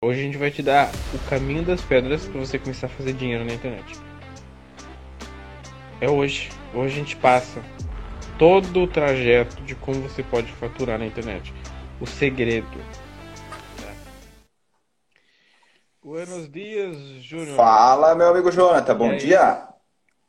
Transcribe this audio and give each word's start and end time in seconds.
Hoje 0.00 0.20
a 0.20 0.22
gente 0.22 0.38
vai 0.38 0.48
te 0.48 0.62
dar 0.62 0.92
o 1.12 1.28
caminho 1.28 1.64
das 1.64 1.82
pedras 1.82 2.24
para 2.24 2.38
você 2.38 2.56
começar 2.56 2.86
a 2.86 2.90
fazer 2.90 3.14
dinheiro 3.14 3.44
na 3.44 3.52
internet. 3.52 3.94
É 6.00 6.08
hoje. 6.08 6.50
Hoje 6.72 6.94
a 6.94 6.98
gente 6.98 7.16
passa 7.16 7.60
todo 8.38 8.84
o 8.84 8.86
trajeto 8.86 9.60
de 9.62 9.74
como 9.74 10.00
você 10.02 10.22
pode 10.22 10.52
faturar 10.52 11.00
na 11.00 11.06
internet. 11.06 11.52
O 12.00 12.06
segredo. 12.06 12.78
Buenos 16.00 16.48
dias, 16.48 16.96
Júnior. 17.20 17.56
Fala, 17.56 18.14
meu 18.14 18.28
amigo 18.28 18.52
Jonathan. 18.52 18.96
Bom 18.96 19.16
dia. 19.16 19.66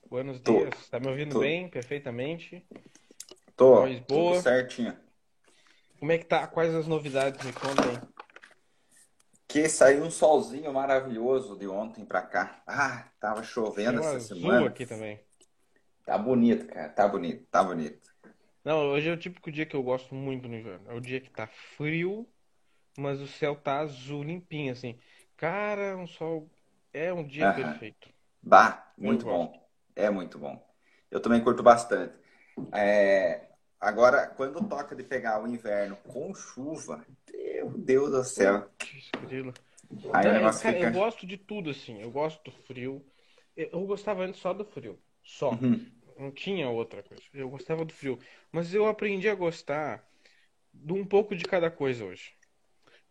Buenos 0.10 0.40
Tô. 0.40 0.62
dias. 0.62 0.90
Tá 0.90 1.00
me 1.00 1.10
ouvindo 1.10 1.34
Tô. 1.34 1.42
bem? 1.42 1.70
Perfeitamente? 1.70 2.66
Tô. 3.56 3.82
Voz 3.82 4.00
boa. 4.00 4.34
Tudo 4.34 4.42
certinho. 4.42 4.98
Como 6.00 6.12
é 6.12 6.18
que 6.18 6.26
tá? 6.26 6.48
Quais 6.48 6.74
as 6.74 6.88
novidades? 6.88 7.46
Me 7.46 7.54
contem. 7.54 8.02
Que 9.50 9.68
saiu 9.68 10.06
um 10.06 10.10
solzinho 10.12 10.72
maravilhoso 10.74 11.58
de 11.58 11.68
ontem 11.68 12.06
pra 12.06 12.22
cá. 12.22 12.64
Ah, 12.66 13.12
tava 13.20 13.44
chovendo 13.44 14.00
essa 14.00 14.18
semana. 14.18 14.66
aqui 14.66 14.86
também. 14.86 15.20
Tá 16.06 16.18
bonito, 16.18 16.68
cara. 16.68 16.90
Tá 16.90 17.08
bonito, 17.08 17.46
tá 17.52 17.64
bonito. 17.64 18.10
Não, 18.64 18.92
hoje 18.92 19.10
é 19.10 19.14
o 19.14 19.18
típico 19.18 19.52
dia 19.52 19.66
que 19.66 19.76
eu 19.76 19.84
gosto 19.84 20.14
muito 20.16 20.48
no 20.48 20.56
inverno. 20.56 20.90
É 20.90 20.94
o 20.94 21.00
dia 21.02 21.20
que 21.22 21.30
tá 21.30 21.48
frio, 21.48 22.28
mas 22.98 23.22
o 23.22 23.28
céu 23.28 23.56
tá 23.56 23.80
azul, 23.82 24.24
limpinho, 24.24 24.74
assim. 24.74 25.00
Cara, 25.38 25.98
um 25.98 26.08
sol. 26.08 26.50
É 26.94 27.14
um 27.14 27.26
dia 27.28 27.48
Aham. 27.48 27.50
perfeito. 27.50 28.10
Bah, 28.44 28.94
Eu 29.04 29.20
muito 29.20 29.22
gosto. 29.22 29.50
bom. 29.50 29.70
É 29.96 30.10
muito 30.10 30.40
bom. 30.40 30.66
Eu 31.12 31.22
também 31.22 31.44
curto 31.44 31.64
bastante. 31.64 32.18
É, 32.74 33.48
Agora, 33.80 34.28
quando 34.28 34.62
toca 34.68 34.96
de 34.96 35.04
pegar 35.04 35.42
o 35.44 35.48
inverno 35.48 35.98
com 35.98 36.34
chuva, 36.36 37.06
meu 37.60 37.70
Deus 37.78 38.12
do 38.12 38.24
céu. 38.24 38.70
Aí 40.14 40.30
o 40.30 40.34
negócio 40.34 40.62
cara, 40.62 40.78
eu 40.78 40.86
fica. 40.86 40.92
gosto 40.92 41.28
de 41.28 41.38
tudo, 41.38 41.70
assim. 41.70 42.02
Eu 42.02 42.12
gosto 42.12 42.44
do 42.44 42.52
frio. 42.52 43.06
Eu, 43.56 43.70
eu 43.74 43.86
gostava 43.86 44.24
antes 44.24 44.40
só 44.40 44.54
do 44.54 44.66
frio. 44.66 45.00
Só. 45.24 45.52
Uhum. 45.52 45.86
Não 46.18 46.32
tinha 46.32 46.70
outra 46.70 47.04
coisa. 47.04 47.24
Eu 47.34 47.50
gostava 47.50 47.86
do 47.86 47.94
frio. 47.94 48.20
Mas 48.52 48.74
eu 48.74 48.88
aprendi 48.88 49.30
a 49.30 49.36
gostar 49.36 50.08
de 50.74 50.94
um 50.94 51.06
pouco 51.06 51.36
de 51.36 51.46
cada 51.46 51.72
coisa 51.72 52.06
hoje. 52.06 52.34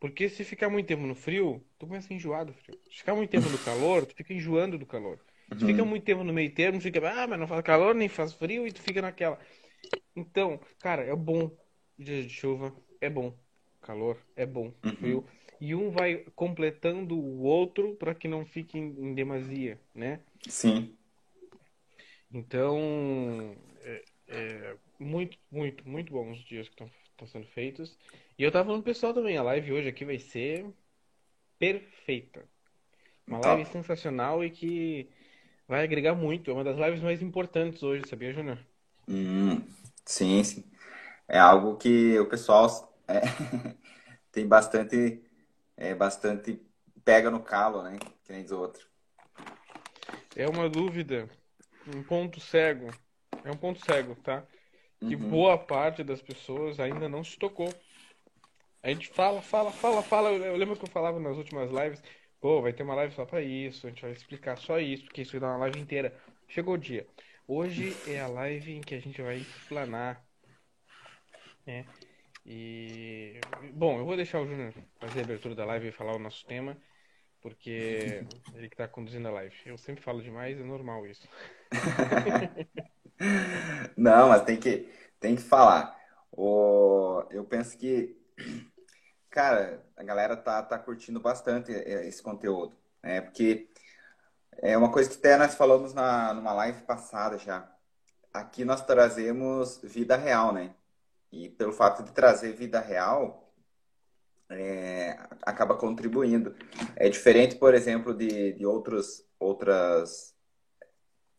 Porque 0.00 0.28
se 0.28 0.44
ficar 0.44 0.68
muito 0.70 0.86
tempo 0.86 1.02
no 1.04 1.14
frio, 1.14 1.64
tu 1.78 1.86
começa 1.86 2.12
a 2.12 2.16
enjoar 2.16 2.44
do 2.46 2.52
frio. 2.54 2.78
Se 2.90 2.98
ficar 2.98 3.14
muito 3.14 3.30
tempo 3.30 3.48
no 3.50 3.58
calor, 3.58 4.06
tu 4.06 4.14
fica 4.14 4.32
enjoando 4.32 4.78
do 4.78 4.86
calor. 4.86 5.20
Se 5.56 5.64
fica 5.64 5.82
Uhum. 5.82 5.88
muito 5.88 6.04
tempo 6.04 6.22
no 6.24 6.32
meio 6.32 6.52
termo, 6.54 6.80
fica, 6.80 7.00
ah, 7.10 7.26
mas 7.26 7.38
não 7.38 7.48
faz 7.48 7.62
calor, 7.62 7.94
nem 7.94 8.08
faz 8.08 8.32
frio, 8.32 8.66
e 8.66 8.72
tu 8.72 8.80
fica 8.80 9.02
naquela. 9.02 9.38
Então, 10.16 10.60
cara, 10.80 11.04
é 11.04 11.14
bom. 11.16 11.50
Dias 11.98 12.24
de 12.26 12.30
chuva 12.30 12.74
é 13.00 13.10
bom. 13.10 13.36
Calor 13.88 14.18
é 14.36 14.44
bom. 14.44 14.70
Uhum. 14.84 14.96
Frio. 14.96 15.24
E 15.58 15.74
um 15.74 15.90
vai 15.90 16.26
completando 16.36 17.18
o 17.18 17.40
outro 17.40 17.96
para 17.96 18.14
que 18.14 18.28
não 18.28 18.44
fique 18.44 18.76
em 18.78 18.94
em 19.00 19.14
demasia, 19.14 19.80
né? 19.94 20.20
Sim. 20.46 20.94
Então, 22.30 23.56
é, 23.80 24.04
é 24.28 24.76
muito, 25.00 25.38
muito, 25.50 25.88
muito 25.88 26.12
bom 26.12 26.30
os 26.30 26.44
dias 26.44 26.68
que 26.68 26.84
estão 26.84 27.26
sendo 27.26 27.46
feitos. 27.46 27.96
E 28.38 28.42
eu 28.42 28.52
tava 28.52 28.66
falando 28.66 28.82
pro 28.82 28.92
pessoal 28.92 29.14
também, 29.14 29.38
a 29.38 29.42
live 29.42 29.72
hoje 29.72 29.88
aqui 29.88 30.04
vai 30.04 30.18
ser 30.18 30.66
perfeita. 31.58 32.44
Uma 33.26 33.40
Top. 33.40 33.54
live 33.54 33.70
sensacional 33.72 34.44
e 34.44 34.50
que 34.50 35.08
vai 35.66 35.82
agregar 35.82 36.14
muito. 36.14 36.50
É 36.50 36.54
uma 36.54 36.64
das 36.64 36.76
lives 36.76 37.00
mais 37.00 37.22
importantes 37.22 37.82
hoje, 37.82 38.06
sabia, 38.06 38.34
Júnior? 38.34 38.58
Hum, 39.08 39.62
sim, 40.04 40.44
sim. 40.44 40.64
É 41.26 41.38
algo 41.38 41.76
que 41.76 42.18
o 42.18 42.26
pessoal 42.26 42.87
é, 43.08 43.20
tem 44.32 44.46
bastante, 44.46 45.22
é, 45.76 45.94
bastante 45.94 46.60
pega 47.04 47.30
no 47.30 47.42
calo, 47.42 47.82
né? 47.82 47.98
Que 48.24 48.32
nem 48.32 48.42
diz 48.42 48.52
o 48.52 48.60
outro. 48.60 48.86
É 50.34 50.48
uma 50.48 50.68
dúvida, 50.70 51.28
um 51.86 52.02
ponto 52.02 52.40
cego. 52.40 52.88
É 53.44 53.50
um 53.52 53.56
ponto 53.56 53.80
cego, 53.84 54.16
tá? 54.16 54.46
Que 55.06 55.16
Uhum. 55.16 55.28
boa 55.28 55.58
parte 55.58 56.04
das 56.04 56.22
pessoas 56.22 56.80
ainda 56.80 57.08
não 57.08 57.24
se 57.24 57.38
tocou. 57.38 57.68
A 58.82 58.88
gente 58.90 59.08
fala, 59.08 59.42
fala, 59.42 59.70
fala, 59.72 60.02
fala. 60.02 60.30
Eu 60.32 60.44
eu 60.44 60.56
lembro 60.56 60.76
que 60.76 60.84
eu 60.84 60.88
falava 60.90 61.18
nas 61.20 61.36
últimas 61.36 61.70
lives, 61.70 62.02
pô, 62.40 62.60
vai 62.62 62.72
ter 62.72 62.82
uma 62.82 62.94
live 62.94 63.14
só 63.14 63.24
pra 63.24 63.40
isso, 63.42 63.86
a 63.86 63.90
gente 63.90 64.02
vai 64.02 64.12
explicar 64.12 64.56
só 64.58 64.78
isso, 64.80 65.04
porque 65.04 65.22
isso 65.22 65.32
vai 65.32 65.40
dar 65.40 65.48
uma 65.48 65.58
live 65.58 65.78
inteira. 65.80 66.18
Chegou 66.48 66.74
o 66.74 66.78
dia. 66.78 67.06
Hoje 67.46 68.02
é 68.04 68.20
a 68.20 68.26
live 68.28 68.72
em 68.72 68.80
que 68.82 68.94
a 68.94 69.00
gente 69.00 69.20
vai 69.22 69.36
explanar, 69.38 70.24
né? 71.66 71.86
E, 72.50 73.38
bom, 73.74 73.98
eu 73.98 74.06
vou 74.06 74.16
deixar 74.16 74.40
o 74.40 74.46
Júnior 74.46 74.72
fazer 74.98 75.20
a 75.20 75.22
abertura 75.22 75.54
da 75.54 75.66
live 75.66 75.88
e 75.88 75.92
falar 75.92 76.16
o 76.16 76.18
nosso 76.18 76.46
tema, 76.46 76.78
porque 77.42 78.24
ele 78.54 78.70
que 78.70 78.76
tá 78.76 78.88
conduzindo 78.88 79.28
a 79.28 79.32
live. 79.32 79.54
Eu 79.66 79.76
sempre 79.76 80.02
falo 80.02 80.22
demais, 80.22 80.58
é 80.58 80.64
normal 80.64 81.06
isso. 81.06 81.28
Não, 83.94 84.30
mas 84.30 84.44
tem 84.44 84.58
que, 84.58 84.88
tem 85.20 85.36
que 85.36 85.42
falar. 85.42 85.94
O, 86.32 87.22
eu 87.30 87.44
penso 87.44 87.76
que, 87.76 88.16
cara, 89.28 89.84
a 89.94 90.02
galera 90.02 90.34
tá, 90.34 90.62
tá 90.62 90.78
curtindo 90.78 91.20
bastante 91.20 91.70
esse 91.70 92.22
conteúdo, 92.22 92.74
né? 93.02 93.20
Porque 93.20 93.68
é 94.56 94.74
uma 94.74 94.90
coisa 94.90 95.10
que 95.10 95.16
até 95.16 95.36
nós 95.36 95.54
falamos 95.54 95.92
na, 95.92 96.32
numa 96.32 96.54
live 96.54 96.80
passada 96.84 97.36
já. 97.36 97.70
Aqui 98.32 98.64
nós 98.64 98.80
trazemos 98.80 99.82
vida 99.82 100.16
real, 100.16 100.50
né? 100.50 100.74
E 101.30 101.48
pelo 101.50 101.72
fato 101.72 102.02
de 102.02 102.12
trazer 102.12 102.52
vida 102.52 102.80
real, 102.80 103.52
é, 104.50 105.18
acaba 105.42 105.76
contribuindo. 105.76 106.54
É 106.96 107.08
diferente, 107.08 107.56
por 107.56 107.74
exemplo, 107.74 108.14
de, 108.14 108.52
de 108.52 108.66
outros, 108.66 109.24
outras, 109.38 110.34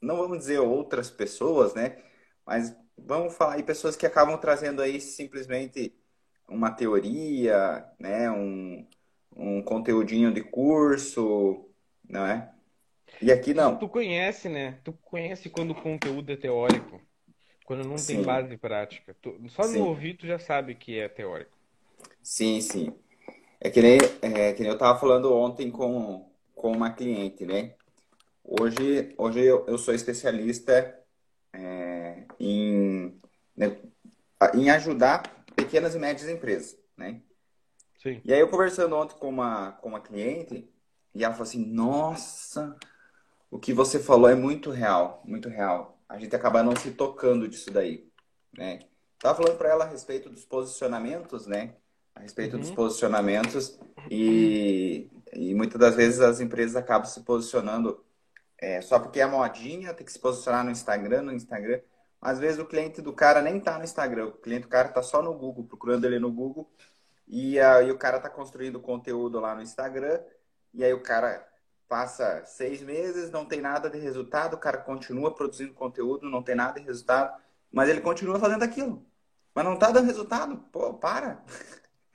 não 0.01 0.17
vamos 0.17 0.39
dizer 0.39 0.59
outras 0.59 1.09
pessoas, 1.09 1.73
né? 1.73 1.97
Mas 2.45 2.75
vamos 2.97 3.35
falar 3.35 3.55
aí 3.55 3.63
pessoas 3.63 3.95
que 3.95 4.05
acabam 4.05 4.37
trazendo 4.37 4.81
aí 4.81 4.99
simplesmente 5.01 5.95
uma 6.47 6.71
teoria, 6.71 7.85
né? 7.99 8.29
Um, 8.29 8.87
um 9.35 9.61
conteúdinho 9.63 10.33
de 10.33 10.41
curso, 10.43 11.69
não 12.07 12.25
é? 12.25 12.51
E 13.21 13.31
aqui 13.31 13.53
não. 13.53 13.77
Tu 13.77 13.89
conhece, 13.89 14.49
né? 14.49 14.79
Tu 14.83 14.93
conhece 14.93 15.49
quando 15.49 15.71
o 15.71 15.81
conteúdo 15.81 16.31
é 16.31 16.35
teórico, 16.35 17.01
quando 17.69 17.85
não 17.85 18.03
tem 18.03 18.23
Sim, 18.23 18.25
base 18.25 18.57
prática. 18.57 19.15
Tu- 19.21 19.39
só 19.47 19.67
no 19.67 19.77
sim, 19.77 19.85
ouvir 19.85 20.17
tu 20.17 20.25
já 20.25 20.39
sabe 20.39 20.73
que 20.73 20.97
é 20.99 21.07
teórico. 21.07 21.55
sim, 22.21 22.61
sim. 22.61 22.93
É 23.61 23.69
que 23.69 23.81
nem, 23.81 23.97
é 24.21 24.53
que 24.53 24.61
nem 24.61 24.69
eu 24.69 24.73
estava 24.75 24.99
falando 24.99 25.33
ontem 25.35 25.71
com, 25.71 26.31
com 26.55 26.71
uma 26.73 26.91
cliente, 26.93 27.45
né? 27.45 27.75
Hoje, 28.43 29.13
hoje 29.17 29.41
eu, 29.41 29.65
eu 29.67 29.77
sou 29.77 29.93
especialista 29.93 30.99
é, 31.53 32.25
em, 32.39 33.19
né, 33.57 33.81
em 34.55 34.69
ajudar 34.71 35.23
pequenas 35.55 35.95
e 35.95 35.99
médias 35.99 36.29
empresas, 36.29 36.77
né? 36.97 37.21
Sim. 38.01 38.23
E 38.23 38.33
aí 38.33 38.39
eu 38.39 38.49
conversando 38.49 38.95
ontem 38.95 39.15
com 39.17 39.29
uma, 39.29 39.71
com 39.73 39.89
uma 39.89 40.01
cliente, 40.01 40.69
e 41.15 41.23
ela 41.23 41.33
falou 41.33 41.47
assim, 41.47 41.65
nossa, 41.65 42.77
o 43.51 43.59
que 43.59 43.73
você 43.73 43.99
falou 43.99 44.29
é 44.29 44.35
muito 44.35 44.71
real, 44.71 45.23
muito 45.25 45.49
real. 45.49 45.98
A 46.09 46.19
gente 46.19 46.35
acaba 46.35 46.63
não 46.63 46.75
se 46.75 46.91
tocando 46.91 47.47
disso 47.47 47.71
daí, 47.71 48.09
né? 48.57 48.79
Tava 49.19 49.37
falando 49.43 49.57
para 49.57 49.69
ela 49.69 49.85
a 49.85 49.87
respeito 49.87 50.29
dos 50.29 50.45
posicionamentos, 50.45 51.47
né? 51.47 51.75
A 52.15 52.21
respeito 52.21 52.57
dos 52.57 52.69
Uhum. 52.69 52.75
posicionamentos 52.75 53.79
e, 54.09 55.09
e 55.33 55.55
muitas 55.55 55.79
das 55.79 55.95
vezes 55.95 56.19
as 56.21 56.41
empresas 56.41 56.75
acabam 56.75 57.07
se 57.07 57.21
posicionando 57.21 58.03
é, 58.57 58.81
só 58.81 58.99
porque 58.99 59.21
é 59.21 59.25
modinha, 59.25 59.93
tem 59.93 60.05
que 60.05 60.11
se 60.11 60.19
posicionar 60.19 60.65
no 60.65 60.71
Instagram, 60.71 61.21
no 61.23 61.33
Instagram. 61.33 61.81
Às 62.21 62.39
vezes 62.39 62.59
o 62.59 62.65
cliente 62.65 63.01
do 63.01 63.13
cara 63.13 63.41
nem 63.41 63.59
tá 63.59 63.77
no 63.77 63.83
Instagram, 63.85 64.27
o 64.27 64.33
cliente 64.33 64.63
do 64.63 64.69
cara 64.69 64.89
tá 64.89 65.01
só 65.01 65.21
no 65.21 65.33
Google, 65.33 65.63
procurando 65.65 66.05
ele 66.05 66.19
no 66.19 66.31
Google 66.31 66.69
e 67.27 67.59
aí 67.59 67.91
o 67.91 67.97
cara 67.97 68.19
tá 68.19 68.29
construindo 68.29 68.79
conteúdo 68.79 69.39
lá 69.39 69.53
no 69.55 69.61
Instagram, 69.61 70.19
e 70.73 70.83
aí 70.83 70.93
o 70.93 71.01
cara 71.03 71.47
passa 71.89 72.45
seis 72.45 72.81
meses, 72.83 73.31
não 73.31 73.45
tem 73.45 73.61
nada 73.61 73.89
de 73.89 73.99
resultado, 73.99 74.55
o 74.55 74.59
cara 74.59 74.79
continua 74.79 75.35
produzindo 75.35 75.73
conteúdo, 75.75 76.29
não 76.29 76.43
tem 76.43 76.55
nada 76.55 76.79
de 76.79 76.85
resultado, 76.87 77.41
mas 77.71 77.89
ele 77.89 78.01
continua 78.01 78.39
fazendo 78.39 78.63
aquilo. 78.63 79.05
Mas 79.55 79.65
não 79.65 79.77
tá 79.79 79.91
dando 79.91 80.07
resultado. 80.07 80.57
Pô, 80.71 80.95
para. 80.95 81.43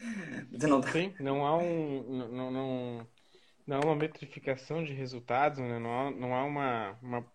Não 0.68 0.80
tá... 0.80 0.88
Sim, 0.92 1.14
não 1.18 1.44
há 1.46 1.56
um, 1.58 2.02
não, 2.28 2.50
não, 2.50 3.08
não 3.66 3.76
há 3.78 3.80
uma 3.82 3.96
metrificação 3.96 4.84
de 4.84 4.92
resultados, 4.94 5.58
né? 5.60 5.78
Não 5.78 6.08
há, 6.08 6.10
não 6.12 6.34
há 6.34 6.44
uma, 6.44 6.92
uma 7.02 7.32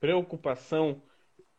preocupação 0.00 1.02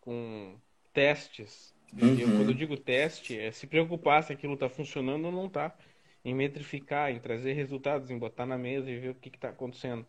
com 0.01 0.59
testes. 0.93 1.75
E 1.97 2.21
eu, 2.21 2.31
quando 2.33 2.49
eu 2.51 2.55
Uhum. 2.55 2.57
digo 2.57 2.77
teste, 2.77 3.37
é 3.39 3.51
se 3.51 3.67
preocupar 3.67 4.23
se 4.23 4.33
aquilo 4.33 4.55
está 4.55 4.69
funcionando 4.69 5.25
ou 5.27 5.31
não 5.33 5.47
está. 5.47 5.77
Em 6.29 6.35
metrificar, 6.35 7.09
em 7.09 7.19
trazer 7.19 7.53
resultados, 7.53 8.11
em 8.11 8.19
botar 8.19 8.45
na 8.45 8.55
mesa 8.55 8.87
e 8.87 8.99
ver 8.99 9.09
o 9.09 9.15
que 9.15 9.29
está 9.29 9.49
acontecendo. 9.49 10.05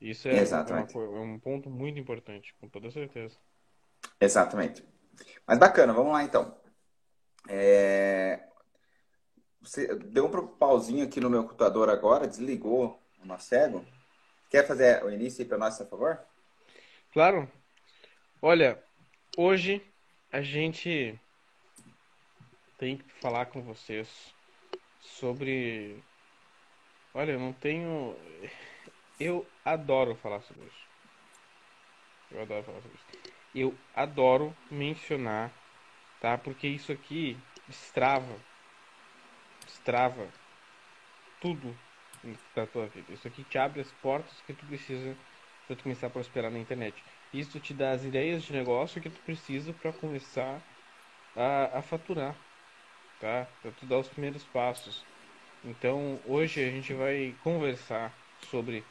Isso 0.00 0.28
é, 0.28 0.36
é, 0.36 0.36
uma, 0.36 0.42
Exatamente. 0.42 0.92
co- 0.92 1.02
é 1.02 1.20
um 1.20 1.36
ponto 1.36 1.68
muito 1.68 1.98
importante, 1.98 2.54
com 2.60 2.68
toda 2.68 2.92
certeza. 2.92 3.36
Exatamente. 4.20 4.84
Mas 5.44 5.58
bacana, 5.58 5.92
vamos 5.92 6.12
lá 6.12 6.22
então. 6.22 6.56
É, 7.48 8.38
você 9.60 9.96
deu 9.96 10.26
um 10.26 10.46
pauzinho 10.46 11.04
aqui 11.04 11.18
no 11.18 11.28
meu 11.28 11.42
computador 11.42 11.90
agora, 11.90 12.28
desligou 12.28 13.02
o 13.20 13.26
nosso 13.26 13.46
cego. 13.46 13.84
Quer 14.48 14.64
fazer 14.64 15.04
o 15.04 15.10
início 15.10 15.44
para 15.44 15.58
nós, 15.58 15.76
por 15.76 15.88
favor? 15.88 16.20
Claro. 17.12 17.50
Olha, 18.40 18.80
hoje 19.36 19.82
a 20.30 20.40
gente 20.40 21.18
tem 22.78 22.96
que 22.96 23.04
falar 23.20 23.46
com 23.46 23.62
vocês 23.62 24.08
sobre. 25.02 26.02
Olha, 27.14 27.32
eu 27.32 27.40
não 27.40 27.52
tenho. 27.52 28.16
Eu 29.20 29.46
adoro 29.64 30.14
falar 30.16 30.40
sobre 30.42 30.64
isso. 30.64 30.86
Eu 32.30 32.42
adoro 32.42 32.64
falar 32.64 32.80
sobre 32.80 32.96
isso. 32.96 33.34
Eu 33.54 33.78
adoro 33.94 34.56
mencionar, 34.70 35.52
tá? 36.20 36.38
Porque 36.38 36.66
isso 36.66 36.90
aqui 36.90 37.36
destrava 37.68 38.34
destrava 39.64 40.28
tudo 41.40 41.76
da 42.54 42.66
tua 42.66 42.86
vida. 42.86 43.12
Isso 43.12 43.26
aqui 43.26 43.42
te 43.44 43.58
abre 43.58 43.80
as 43.80 43.90
portas 43.92 44.40
que 44.46 44.52
tu 44.52 44.64
precisa 44.66 45.16
para 45.66 45.76
tu 45.76 45.82
começar 45.82 46.06
a 46.06 46.10
prosperar 46.10 46.50
na 46.50 46.58
internet. 46.58 47.02
Isso 47.32 47.58
te 47.58 47.72
dá 47.74 47.92
as 47.92 48.04
ideias 48.04 48.42
de 48.42 48.52
negócio 48.52 49.00
que 49.00 49.10
tu 49.10 49.20
precisa 49.20 49.72
para 49.72 49.92
começar 49.92 50.60
a, 51.36 51.78
a 51.78 51.82
faturar, 51.82 52.36
tá? 53.22 53.46
Para 53.62 53.70
tu 53.70 53.86
dar 53.86 53.98
os 53.98 54.08
primeiros 54.08 54.42
passos. 54.42 55.04
Então, 55.64 56.18
hoje 56.26 56.62
a 56.62 56.68
gente 56.68 56.92
vai 56.92 57.32
conversar 57.44 58.12
sobre 58.50 58.84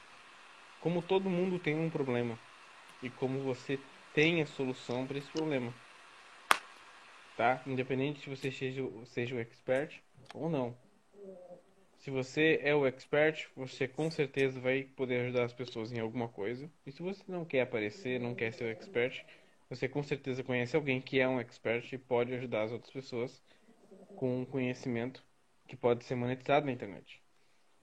como 0.80 1.02
todo 1.02 1.30
mundo 1.30 1.60
tem 1.60 1.76
um 1.76 1.90
problema 1.90 2.40
e 3.04 3.10
como 3.10 3.42
você 3.42 3.78
tem 4.14 4.42
a 4.42 4.46
solução 4.46 5.06
para 5.06 5.18
esse 5.18 5.30
problema. 5.30 5.74
Tá? 7.36 7.62
Independente 7.68 8.22
se 8.22 8.30
você 8.30 8.50
seja, 8.50 8.82
seja 9.06 9.36
o 9.36 9.40
expert 9.40 10.00
ou 10.34 10.50
não. 10.50 10.74
Se 11.98 12.10
você 12.10 12.60
é 12.64 12.74
o 12.74 12.88
expert, 12.88 13.48
você 13.56 13.86
com 13.86 14.10
certeza 14.10 14.60
vai 14.62 14.84
poder 14.84 15.22
ajudar 15.22 15.44
as 15.44 15.54
pessoas 15.54 15.92
em 15.92 16.00
alguma 16.00 16.30
coisa. 16.30 16.72
E 16.86 16.92
se 16.92 17.04
você 17.04 17.22
não 17.28 17.44
quer 17.44 17.62
aparecer, 17.62 18.20
não 18.20 18.34
quer 18.34 18.54
ser 18.54 18.64
o 18.64 18.70
expert, 18.70 19.26
você 19.70 19.90
com 19.90 20.02
certeza 20.02 20.42
conhece 20.42 20.76
alguém 20.76 21.02
que 21.02 21.20
é 21.20 21.28
um 21.28 21.40
expert 21.40 21.92
e 21.92 21.98
pode 21.98 22.34
ajudar 22.34 22.64
as 22.64 22.72
outras 22.72 22.92
pessoas 22.92 23.42
com 24.16 24.42
um 24.42 24.46
conhecimento 24.46 25.24
que 25.68 25.76
pode 25.76 26.06
ser 26.06 26.16
monetizado 26.16 26.66
na 26.66 26.72
internet. 26.72 27.22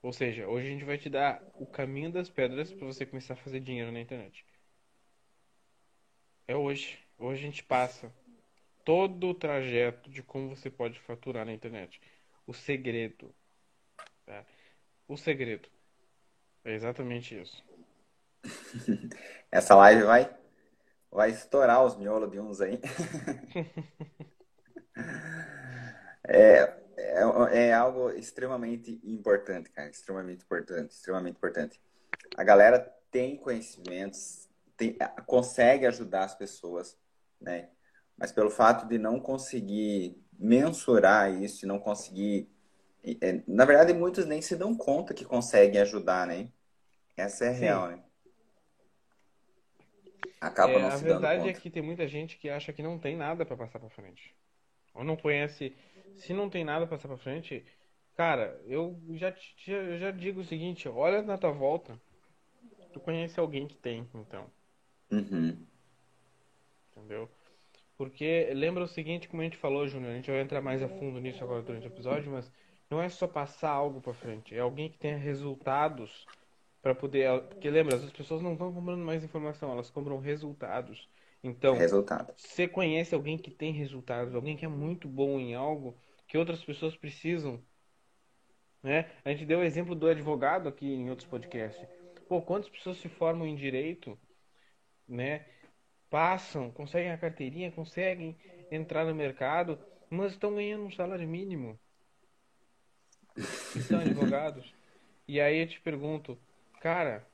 Ou 0.01 0.13
seja, 0.13 0.47
hoje 0.47 0.67
a 0.67 0.71
gente 0.71 0.85
vai 0.85 0.97
te 0.97 1.09
dar 1.09 1.43
o 1.55 1.65
caminho 1.65 2.11
das 2.11 2.29
pedras 2.29 2.71
para 2.71 2.85
você 2.85 3.05
começar 3.05 3.33
a 3.33 3.37
fazer 3.37 3.59
dinheiro 3.59 3.91
na 3.91 3.99
internet. 3.99 4.45
É 6.47 6.55
hoje. 6.55 6.97
Hoje 7.17 7.41
a 7.41 7.45
gente 7.45 7.63
passa 7.63 8.13
todo 8.85 9.27
o 9.27 9.33
trajeto 9.33 10.09
de 10.09 10.23
como 10.23 10.55
você 10.55 10.69
pode 10.69 10.99
faturar 11.01 11.45
na 11.45 11.53
internet 11.53 12.01
o 12.47 12.53
segredo. 12.53 13.33
Tá? 14.25 14.45
O 15.07 15.17
segredo. 15.17 15.67
É 16.63 16.73
exatamente 16.73 17.39
isso. 17.39 17.63
Essa 19.51 19.75
live 19.75 20.03
vai, 20.03 20.33
vai 21.11 21.31
estourar 21.31 21.83
os 21.83 21.97
miolos 21.97 22.31
de 22.31 22.39
uns 22.39 22.61
aí. 22.61 22.79
é, 26.29 26.77
é, 26.97 27.67
é 27.67 27.73
algo 27.73 28.09
extremamente 28.11 28.99
importante, 29.03 29.69
cara. 29.69 29.89
Extremamente 29.89 30.43
importante. 30.43 30.91
Extremamente 30.91 31.35
importante. 31.35 31.81
A 32.37 32.43
galera 32.43 32.79
tem 33.11 33.37
conhecimentos, 33.37 34.47
tem, 34.77 34.97
consegue 35.25 35.85
ajudar 35.85 36.25
as 36.25 36.35
pessoas, 36.35 36.97
né? 37.41 37.69
Mas 38.17 38.31
pelo 38.31 38.49
fato 38.49 38.87
de 38.87 38.97
não 38.97 39.19
conseguir 39.19 40.21
mensurar 40.39 41.31
isso 41.33 41.67
não 41.67 41.77
conseguir. 41.77 42.49
É, 43.21 43.41
na 43.47 43.65
verdade, 43.65 43.93
muitos 43.93 44.25
nem 44.25 44.41
se 44.41 44.55
dão 44.55 44.75
conta 44.75 45.13
que 45.13 45.25
conseguem 45.25 45.81
ajudar, 45.81 46.25
né? 46.25 46.49
Essa 47.15 47.45
é 47.45 47.49
a 47.49 47.51
real, 47.51 47.87
né? 47.89 48.03
Acaba 50.39 50.73
é, 50.73 50.79
não 50.79 50.91
se 50.91 51.03
dando 51.03 51.15
conta. 51.15 51.27
A 51.27 51.31
verdade 51.31 51.49
é 51.49 51.53
que 51.53 51.69
tem 51.69 51.81
muita 51.81 52.07
gente 52.07 52.37
que 52.37 52.49
acha 52.49 52.71
que 52.71 52.81
não 52.81 52.97
tem 52.97 53.17
nada 53.17 53.45
para 53.45 53.57
passar 53.57 53.79
para 53.79 53.89
frente. 53.89 54.33
Ou 54.93 55.03
não 55.03 55.15
conhece. 55.15 55.75
Se 56.19 56.33
não 56.33 56.49
tem 56.49 56.63
nada 56.63 56.85
para 56.85 56.97
passar 56.97 57.07
para 57.07 57.17
frente, 57.17 57.65
cara, 58.15 58.61
eu 58.65 58.99
já, 59.13 59.33
já, 59.57 59.97
já 59.97 60.11
digo 60.11 60.41
o 60.41 60.45
seguinte: 60.45 60.87
olha 60.87 61.21
na 61.21 61.37
tua 61.37 61.51
volta. 61.51 61.99
Tu 62.91 62.99
conhece 62.99 63.39
alguém 63.39 63.67
que 63.67 63.77
tem, 63.77 64.07
então. 64.15 64.49
Uhum. 65.11 65.57
Entendeu? 66.91 67.29
Porque 67.97 68.49
lembra 68.53 68.83
o 68.83 68.87
seguinte, 68.87 69.27
como 69.27 69.41
a 69.41 69.45
gente 69.45 69.57
falou, 69.57 69.87
Júnior, 69.87 70.11
a 70.11 70.15
gente 70.15 70.31
vai 70.31 70.41
entrar 70.41 70.61
mais 70.61 70.81
a 70.81 70.87
fundo 70.87 71.19
nisso 71.19 71.43
agora 71.43 71.61
durante 71.61 71.85
o 71.85 71.91
episódio, 71.91 72.31
mas 72.31 72.51
não 72.89 73.01
é 73.01 73.09
só 73.09 73.27
passar 73.27 73.71
algo 73.71 74.01
para 74.01 74.13
frente, 74.13 74.55
é 74.55 74.59
alguém 74.59 74.89
que 74.89 74.97
tenha 74.97 75.17
resultados 75.17 76.25
para 76.81 76.95
poder. 76.95 77.41
Porque 77.43 77.69
lembra, 77.69 77.95
as 77.95 78.11
pessoas 78.11 78.41
não 78.41 78.53
estão 78.53 78.73
comprando 78.73 79.03
mais 79.03 79.23
informação, 79.23 79.71
elas 79.71 79.89
compram 79.89 80.17
resultados. 80.19 81.07
Então, 81.43 81.75
Resultado. 81.75 82.33
você 82.35 82.67
conhece 82.67 83.15
alguém 83.15 83.37
que 83.37 83.51
tem 83.51 83.71
resultados, 83.71 84.35
alguém 84.35 84.57
que 84.57 84.65
é 84.65 84.69
muito 84.69 85.07
bom 85.07 85.39
em 85.39 85.55
algo 85.55 85.95
que 86.29 86.37
outras 86.37 86.63
pessoas 86.63 86.95
precisam. 86.95 87.61
Né? 88.81 89.11
A 89.25 89.31
gente 89.31 89.45
deu 89.45 89.59
o 89.59 89.63
exemplo 89.63 89.93
do 89.93 90.07
advogado 90.07 90.69
aqui 90.69 90.87
em 90.87 91.09
outros 91.09 91.27
podcasts. 91.27 91.85
Pô, 92.29 92.41
quantas 92.41 92.69
pessoas 92.69 92.97
se 92.97 93.09
formam 93.09 93.45
em 93.45 93.55
direito, 93.55 94.17
né? 95.07 95.45
passam, 96.09 96.71
conseguem 96.71 97.11
a 97.11 97.17
carteirinha, 97.17 97.71
conseguem 97.71 98.37
entrar 98.71 99.05
no 99.05 99.13
mercado, 99.13 99.77
mas 100.09 100.31
estão 100.31 100.55
ganhando 100.55 100.85
um 100.85 100.91
salário 100.91 101.27
mínimo. 101.27 101.79
São 103.87 103.99
advogados. 103.99 104.73
E 105.27 105.41
aí 105.41 105.61
eu 105.61 105.67
te 105.67 105.79
pergunto, 105.81 106.37
cara, 106.79 107.27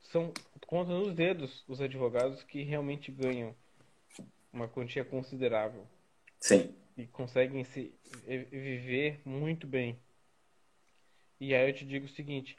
são 0.00 0.32
conta 0.66 0.92
nos 0.92 1.14
dedos 1.14 1.64
os 1.68 1.80
advogados 1.80 2.42
que 2.44 2.62
realmente 2.62 3.10
ganham 3.10 3.54
uma 4.52 4.68
quantia 4.68 5.04
considerável. 5.04 5.86
Sim. 6.38 6.79
E 7.00 7.06
conseguem 7.06 7.64
se 7.64 7.94
viver 8.50 9.22
muito 9.24 9.66
bem. 9.66 9.98
E 11.40 11.54
aí 11.54 11.70
eu 11.70 11.74
te 11.74 11.86
digo 11.86 12.04
o 12.04 12.10
seguinte, 12.10 12.58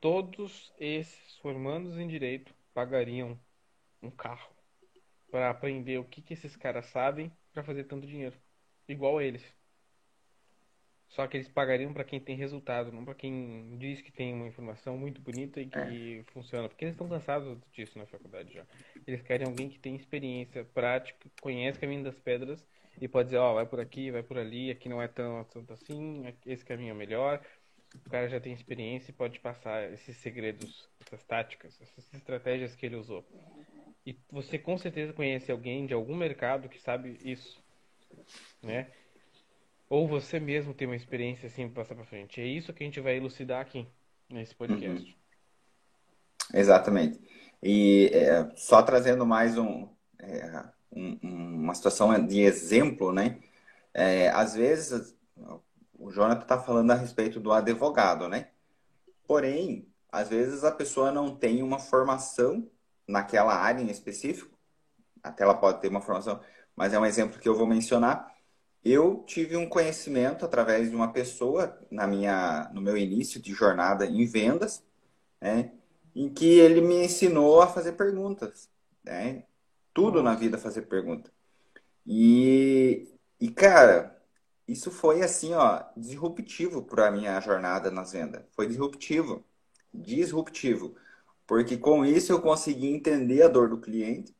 todos 0.00 0.72
esses 0.78 1.36
formandos 1.36 1.98
em 1.98 2.08
direito 2.08 2.54
pagariam 2.72 3.38
um 4.02 4.10
carro 4.10 4.50
para 5.30 5.50
aprender 5.50 5.98
o 5.98 6.04
que, 6.04 6.22
que 6.22 6.32
esses 6.32 6.56
caras 6.56 6.86
sabem 6.86 7.30
para 7.52 7.62
fazer 7.62 7.84
tanto 7.84 8.06
dinheiro. 8.06 8.34
Igual 8.88 9.20
eles. 9.20 9.44
Só 11.08 11.26
que 11.26 11.36
eles 11.36 11.48
pagariam 11.48 11.92
para 11.92 12.04
quem 12.04 12.18
tem 12.18 12.36
resultado, 12.36 12.90
não 12.90 13.04
para 13.04 13.14
quem 13.14 13.76
diz 13.76 14.00
que 14.00 14.10
tem 14.10 14.32
uma 14.32 14.46
informação 14.46 14.96
muito 14.96 15.20
bonita 15.20 15.60
e 15.60 15.66
que 15.66 16.20
é. 16.20 16.32
funciona. 16.32 16.70
Porque 16.70 16.86
eles 16.86 16.94
estão 16.94 17.08
cansados 17.08 17.58
disso 17.70 17.98
na 17.98 18.06
faculdade 18.06 18.54
já. 18.54 18.64
Eles 19.06 19.20
querem 19.20 19.46
alguém 19.46 19.68
que 19.68 19.78
tem 19.78 19.94
experiência 19.94 20.64
prática, 20.64 21.28
conhece 21.42 21.76
o 21.76 21.80
caminho 21.82 22.02
das 22.02 22.18
pedras 22.18 22.64
e 23.00 23.08
pode 23.08 23.28
dizer, 23.28 23.38
ó, 23.38 23.52
oh, 23.52 23.54
vai 23.54 23.66
por 23.66 23.80
aqui, 23.80 24.10
vai 24.10 24.22
por 24.22 24.38
ali, 24.38 24.70
aqui 24.70 24.88
não 24.88 25.02
é 25.02 25.08
tanto 25.08 25.72
assim, 25.72 26.24
esse 26.46 26.64
caminho 26.64 26.92
é 26.92 26.94
melhor. 26.94 27.40
O 28.06 28.10
cara 28.10 28.28
já 28.28 28.40
tem 28.40 28.52
experiência 28.52 29.10
e 29.10 29.14
pode 29.14 29.38
passar 29.38 29.92
esses 29.92 30.16
segredos, 30.16 30.88
essas 31.00 31.22
táticas, 31.22 31.78
essas 31.80 32.12
estratégias 32.12 32.74
que 32.74 32.86
ele 32.86 32.96
usou. 32.96 33.24
E 34.04 34.18
você 34.30 34.58
com 34.58 34.76
certeza 34.76 35.12
conhece 35.12 35.50
alguém 35.50 35.86
de 35.86 35.94
algum 35.94 36.16
mercado 36.16 36.68
que 36.68 36.80
sabe 36.80 37.18
isso, 37.24 37.62
né? 38.62 38.88
Ou 39.88 40.08
você 40.08 40.40
mesmo 40.40 40.74
tem 40.74 40.88
uma 40.88 40.96
experiência 40.96 41.46
assim 41.46 41.68
para 41.68 41.82
passar 41.82 41.94
para 41.94 42.04
frente. 42.04 42.40
É 42.40 42.46
isso 42.46 42.72
que 42.72 42.82
a 42.82 42.86
gente 42.86 43.00
vai 43.00 43.16
elucidar 43.16 43.60
aqui 43.60 43.86
nesse 44.28 44.54
podcast. 44.54 45.08
Uhum. 45.08 46.58
Exatamente. 46.58 47.20
E 47.62 48.10
é, 48.12 48.50
só 48.56 48.82
trazendo 48.82 49.24
mais 49.24 49.56
um, 49.56 49.88
é, 50.18 50.63
uma 51.74 51.76
situação 51.76 52.26
de 52.26 52.40
exemplo, 52.40 53.12
né? 53.12 53.40
É, 53.92 54.30
às 54.30 54.54
vezes 54.54 55.16
o 55.98 56.10
Jonathan 56.10 56.42
está 56.42 56.58
falando 56.58 56.90
a 56.92 56.94
respeito 56.94 57.40
do 57.40 57.52
advogado, 57.52 58.28
né? 58.28 58.50
Porém, 59.26 59.88
às 60.10 60.28
vezes 60.28 60.64
a 60.64 60.70
pessoa 60.70 61.10
não 61.10 61.34
tem 61.34 61.62
uma 61.62 61.78
formação 61.78 62.70
naquela 63.06 63.54
área 63.54 63.82
em 63.82 63.90
específico, 63.90 64.56
até 65.22 65.42
ela 65.42 65.54
pode 65.54 65.80
ter 65.80 65.88
uma 65.88 66.00
formação, 66.00 66.40
mas 66.76 66.92
é 66.92 66.98
um 66.98 67.06
exemplo 67.06 67.40
que 67.40 67.48
eu 67.48 67.56
vou 67.56 67.66
mencionar. 67.66 68.32
Eu 68.84 69.24
tive 69.26 69.56
um 69.56 69.68
conhecimento 69.68 70.44
através 70.44 70.90
de 70.90 70.96
uma 70.96 71.12
pessoa 71.12 71.78
na 71.90 72.06
minha, 72.06 72.70
no 72.74 72.80
meu 72.80 72.96
início 72.96 73.40
de 73.40 73.52
jornada 73.52 74.06
em 74.06 74.26
vendas, 74.26 74.84
né, 75.40 75.72
em 76.14 76.32
que 76.32 76.58
ele 76.58 76.80
me 76.80 77.04
ensinou 77.04 77.62
a 77.62 77.66
fazer 77.66 77.92
perguntas, 77.92 78.70
né? 79.02 79.44
Tudo 79.94 80.22
na 80.22 80.34
vida 80.34 80.58
fazer 80.58 80.82
pergunta. 80.82 81.32
E, 82.06 83.08
e 83.40 83.50
cara, 83.50 84.20
isso 84.68 84.90
foi 84.90 85.22
assim, 85.22 85.54
ó, 85.54 85.84
disruptivo 85.96 86.82
para 86.82 87.10
minha 87.10 87.40
jornada 87.40 87.90
nas 87.90 88.12
vendas. 88.12 88.44
Foi 88.52 88.66
disruptivo, 88.66 89.44
disruptivo. 89.92 90.96
Porque 91.46 91.76
com 91.76 92.04
isso 92.04 92.32
eu 92.32 92.40
consegui 92.40 92.88
entender 92.88 93.42
a 93.42 93.48
dor 93.48 93.68
do 93.68 93.80
cliente, 93.80 94.34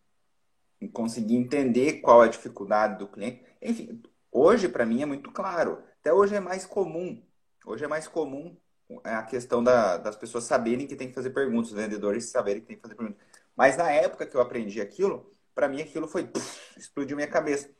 consegui 0.93 1.37
entender 1.37 2.01
qual 2.01 2.23
é 2.23 2.27
a 2.27 2.31
dificuldade 2.31 2.99
do 2.99 3.09
cliente. 3.09 3.45
Enfim, 3.63 4.03
hoje 4.31 4.69
para 4.69 4.87
mim 4.87 5.03
é 5.03 5.07
muito 5.07 5.31
claro. 5.33 5.83
até 6.01 6.13
hoje 6.13 6.35
é 6.35 6.41
mais 6.41 6.67
comum. 6.67 7.23
Hoje 7.67 7.85
é 7.85 7.89
mais 7.89 8.07
comum 8.09 8.57
a 9.03 9.23
questão 9.23 9.63
da, 9.65 9.97
das 9.97 10.17
pessoas 10.17 10.45
saberem 10.45 10.87
que 10.87 10.97
tem 10.97 11.09
que 11.09 11.15
fazer 11.15 11.31
perguntas, 11.31 11.71
os 11.71 11.77
vendedores 11.77 12.27
saberem 12.27 12.61
que 12.61 12.67
tem 12.69 12.77
que 12.77 12.83
fazer 12.83 12.95
perguntas. 12.95 13.21
Mas 13.57 13.77
na 13.77 13.91
época 13.91 14.27
que 14.27 14.37
eu 14.37 14.41
aprendi 14.41 14.81
aquilo, 14.81 15.33
para 15.55 15.69
mim 15.69 15.81
aquilo 15.81 16.09
foi 16.09 16.27
puf, 16.27 16.79
explodiu 16.79 17.17
minha 17.17 17.29
cabeça. 17.29 17.71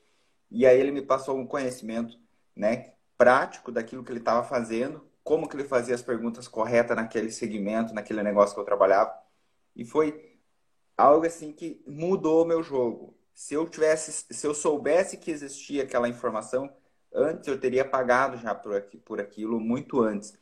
E 0.51 0.67
aí 0.67 0.79
ele 0.79 0.93
me 0.93 1.03
passou 1.03 1.37
um 1.37 1.47
conhecimento, 1.47 2.19
né, 2.57 2.95
prático 3.17 3.73
daquilo 3.73 4.05
que 4.05 4.13
ele 4.13 4.21
estava 4.21 4.47
fazendo, 4.47 5.09
como 5.23 5.49
que 5.49 5.57
ele 5.57 5.65
fazia 5.65 5.95
as 5.95 6.03
perguntas 6.03 6.47
corretas 6.47 6.97
naquele 6.97 7.31
segmento, 7.31 7.95
naquele 7.95 8.23
negócio 8.23 8.55
que 8.55 8.61
eu 8.61 8.65
trabalhava. 8.65 9.13
E 9.75 9.85
foi 9.85 10.39
algo 10.97 11.27
assim 11.27 11.53
que 11.53 11.83
mudou 11.87 12.45
o 12.45 12.47
meu 12.47 12.63
jogo. 12.63 13.17
Se 13.35 13.55
eu 13.55 13.69
tivesse, 13.69 14.27
se 14.31 14.47
eu 14.47 14.55
soubesse 14.55 15.17
que 15.17 15.31
existia 15.31 15.83
aquela 15.83 16.09
informação 16.09 16.71
antes, 17.13 17.49
eu 17.49 17.59
teria 17.59 17.85
pagado 17.85 18.37
já 18.39 18.55
por, 18.55 18.77
aqui, 18.77 18.99
por 18.99 19.21
aquilo 19.21 19.59
muito 19.61 20.01
antes. 20.03 20.35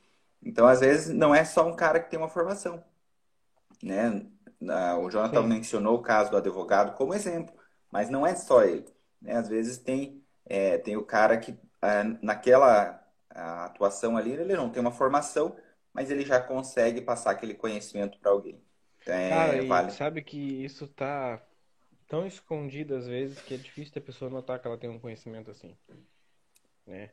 Então, 0.43 0.67
às 0.67 0.81
vezes, 0.81 1.15
não 1.15 1.35
é 1.35 1.45
só 1.45 1.67
um 1.67 1.77
cara 1.77 2.01
que 2.01 2.11
tem 2.11 2.19
uma 2.19 2.29
formação, 2.29 2.83
né? 3.83 4.27
O 5.00 5.11
Jonathan 5.11 5.42
Sim. 5.42 5.49
mencionou 5.49 5.97
o 5.97 6.02
caso 6.02 6.31
do 6.31 6.37
advogado 6.37 6.95
como 6.95 7.14
exemplo, 7.14 7.54
mas 7.90 8.09
não 8.09 8.26
é 8.26 8.35
só 8.35 8.62
ele. 8.62 8.87
Né? 9.21 9.35
Às 9.35 9.49
vezes 9.49 9.78
tem, 9.78 10.23
é, 10.47 10.78
tem 10.78 10.97
o 10.97 11.04
cara 11.04 11.38
que 11.38 11.59
é, 11.81 12.04
naquela 12.23 13.02
atuação 13.31 14.16
ali 14.16 14.33
ele 14.33 14.54
não 14.54 14.71
tem 14.71 14.81
uma 14.81 14.92
formação, 14.92 15.57
mas 15.92 16.11
ele 16.11 16.25
já 16.25 16.40
consegue 16.40 17.00
passar 17.00 17.31
aquele 17.31 17.54
conhecimento 17.54 18.19
para 18.19 18.31
alguém. 18.31 18.62
É, 19.07 19.28
cara, 19.31 19.66
vale. 19.66 19.90
sabe 19.90 20.23
que 20.23 20.64
isso 20.64 20.87
tá 20.87 21.42
tão 22.07 22.26
escondido 22.26 22.95
às 22.95 23.07
vezes 23.07 23.40
que 23.40 23.54
é 23.54 23.57
difícil 23.57 23.95
a 23.97 24.04
pessoa 24.04 24.31
notar 24.31 24.61
que 24.61 24.66
ela 24.66 24.78
tem 24.78 24.90
um 24.90 24.99
conhecimento 24.99 25.50
assim, 25.50 25.76
né? 26.87 27.11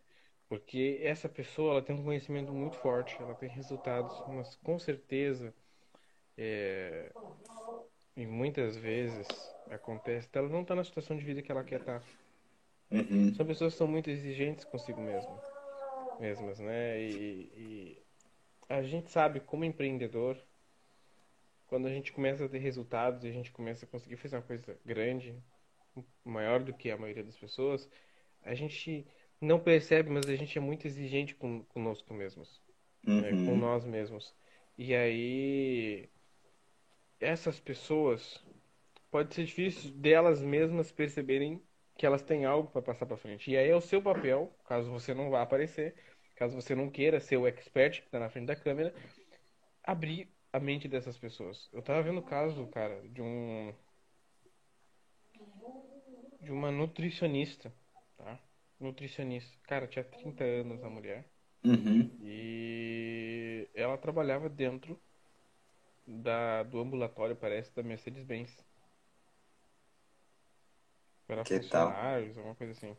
Porque 0.48 1.00
essa 1.04 1.30
pessoa 1.30 1.74
ela 1.74 1.82
tem 1.82 1.96
um 1.96 2.04
conhecimento 2.04 2.52
muito 2.52 2.76
forte, 2.78 3.16
ela 3.22 3.36
tem 3.36 3.48
resultados, 3.50 4.22
mas 4.28 4.56
com 4.58 4.78
certeza 4.80 5.54
é, 6.42 7.12
e 8.16 8.26
muitas 8.26 8.78
vezes 8.78 9.28
acontece, 9.70 10.30
ela 10.32 10.48
não 10.48 10.62
está 10.62 10.74
na 10.74 10.86
situação 10.86 11.18
de 11.18 11.26
vida 11.26 11.42
que 11.42 11.52
ela 11.52 11.66
quer 11.66 11.82
estar. 11.82 12.00
Tá. 12.00 12.06
Uhum. 12.92 13.34
São 13.36 13.46
pessoas 13.46 13.74
que 13.74 13.78
são 13.78 13.88
muito 13.88 14.10
exigentes 14.10 14.64
consigo 14.64 15.02
mesmo, 15.02 15.38
mesmas, 16.18 16.58
né? 16.60 16.98
E, 17.02 17.52
e, 17.56 18.04
a 18.70 18.82
gente 18.82 19.12
sabe 19.12 19.42
como 19.42 19.66
empreendedor, 19.66 20.38
quando 21.68 21.88
a 21.88 21.92
gente 21.92 22.14
começa 22.14 22.46
a 22.46 22.50
ter 22.50 22.60
resultados 22.60 23.26
e 23.26 23.28
a 23.28 23.34
gente 23.34 23.52
começa 23.52 23.86
a 23.86 23.88
conseguir 23.90 24.16
fazer 24.16 24.38
uma 24.38 24.42
coisa 24.42 24.80
grande, 24.86 25.36
maior 26.24 26.64
do 26.64 26.74
que 26.74 26.90
a 26.90 26.98
maioria 26.98 27.24
das 27.24 27.38
pessoas, 27.38 27.90
a 28.44 28.56
gente 28.56 29.06
não 29.42 29.60
percebe, 29.60 30.10
mas 30.10 30.28
a 30.30 30.36
gente 30.36 30.58
é 30.58 30.62
muito 30.62 30.88
exigente 30.88 31.36
com, 31.36 31.64
conosco 31.66 32.14
mesmos, 32.14 32.62
uhum. 33.06 33.22
né? 33.22 33.30
com 33.32 33.58
nós 33.58 33.86
mesmos. 33.86 34.34
E 34.78 34.96
aí 34.96 36.10
essas 37.20 37.60
pessoas 37.60 38.44
pode 39.12 39.34
ser 39.34 39.46
difícil 39.46 39.92
delas 39.92 40.42
mesmas 40.42 40.92
perceberem 40.92 41.62
que 41.98 42.06
elas 42.06 42.22
têm 42.22 42.46
algo 42.46 42.72
para 42.72 42.82
passar 42.82 43.06
para 43.06 43.18
frente. 43.18 43.52
E 43.52 43.58
aí 43.58 43.70
é 43.70 43.76
o 43.76 43.82
seu 43.82 44.02
papel, 44.02 44.56
caso 44.66 44.90
você 44.90 45.14
não 45.14 45.30
vá 45.30 45.42
aparecer, 45.42 45.96
caso 46.36 46.56
você 46.56 46.74
não 46.74 46.90
queira 46.90 47.20
ser 47.20 47.38
o 47.38 47.46
expert 47.46 48.00
que 48.00 48.08
está 48.08 48.20
na 48.20 48.30
frente 48.30 48.48
da 48.48 48.56
câmera, 48.56 48.94
abrir 49.84 50.32
a 50.54 50.60
mente 50.60 50.88
dessas 50.88 51.18
pessoas. 51.18 51.70
Eu 51.74 51.82
tava 51.82 52.02
vendo 52.02 52.20
o 52.20 52.24
caso, 52.24 52.66
cara, 52.68 53.02
de 53.10 53.22
um 53.22 53.74
de 56.42 56.52
uma 56.52 56.72
nutricionista, 56.72 57.74
tá? 58.18 58.40
Nutricionista. 58.80 59.58
Cara, 59.64 59.88
tinha 59.88 60.04
30 60.06 60.44
anos 60.44 60.82
a 60.84 60.90
mulher. 60.90 61.30
Uhum. 61.66 62.10
E 62.22 63.68
ela 63.76 63.98
trabalhava 63.98 64.48
dentro 64.48 65.00
da, 66.10 66.64
do 66.64 66.80
ambulatório, 66.80 67.36
parece, 67.36 67.74
da 67.76 67.84
Mercedes-Benz. 67.84 68.66
Que 71.46 71.60
funcionários, 71.60 72.34
tal? 72.34 72.40
alguma 72.40 72.56
coisa 72.56 72.74
assim. 72.74 72.98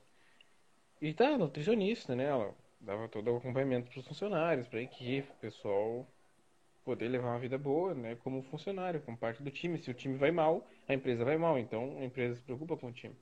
E 1.02 1.12
tá, 1.12 1.36
nutricionista, 1.36 2.14
né? 2.14 2.26
Ela 2.26 2.54
dava 2.80 3.08
todo 3.08 3.32
o 3.32 3.36
acompanhamento 3.36 3.90
para 3.90 3.98
os 3.98 4.06
funcionários, 4.06 4.68
para 4.68 4.78
a 4.78 4.82
equipe, 4.82 5.28
o 5.28 5.40
pessoal 5.40 6.06
poder 6.84 7.08
levar 7.08 7.30
uma 7.30 7.38
vida 7.40 7.58
boa, 7.58 7.92
né? 7.94 8.14
Como 8.16 8.42
funcionário, 8.44 9.00
como 9.02 9.18
parte 9.18 9.42
do 9.42 9.50
time. 9.50 9.78
Se 9.78 9.90
o 9.90 9.94
time 9.94 10.16
vai 10.16 10.30
mal, 10.30 10.66
a 10.88 10.94
empresa 10.94 11.24
vai 11.24 11.36
mal. 11.36 11.58
Então, 11.58 11.98
a 11.98 12.04
empresa 12.04 12.36
se 12.36 12.42
preocupa 12.42 12.76
com 12.76 12.88
o 12.88 12.92
time. 12.92 13.16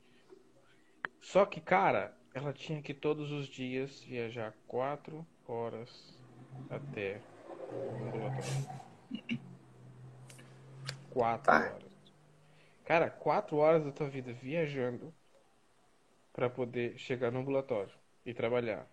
Só 1.20 1.46
que, 1.46 1.60
cara, 1.60 2.14
ela 2.34 2.52
tinha 2.52 2.82
que 2.82 2.92
todos 2.92 3.32
os 3.32 3.46
dias 3.46 4.02
viajar 4.02 4.54
quatro 4.66 5.26
horas 5.46 6.22
até 6.68 7.20
o 7.72 8.04
ambulatório. 8.04 9.47
Quatro 11.18 11.46
tá. 11.46 11.58
horas. 11.58 11.92
Cara, 12.84 13.10
quatro 13.10 13.56
horas 13.56 13.84
da 13.84 13.90
tua 13.90 14.08
vida 14.08 14.32
viajando 14.32 15.12
para 16.32 16.48
poder 16.48 16.96
chegar 16.96 17.32
no 17.32 17.40
ambulatório 17.40 17.92
e 18.24 18.32
trabalhar. 18.32 18.88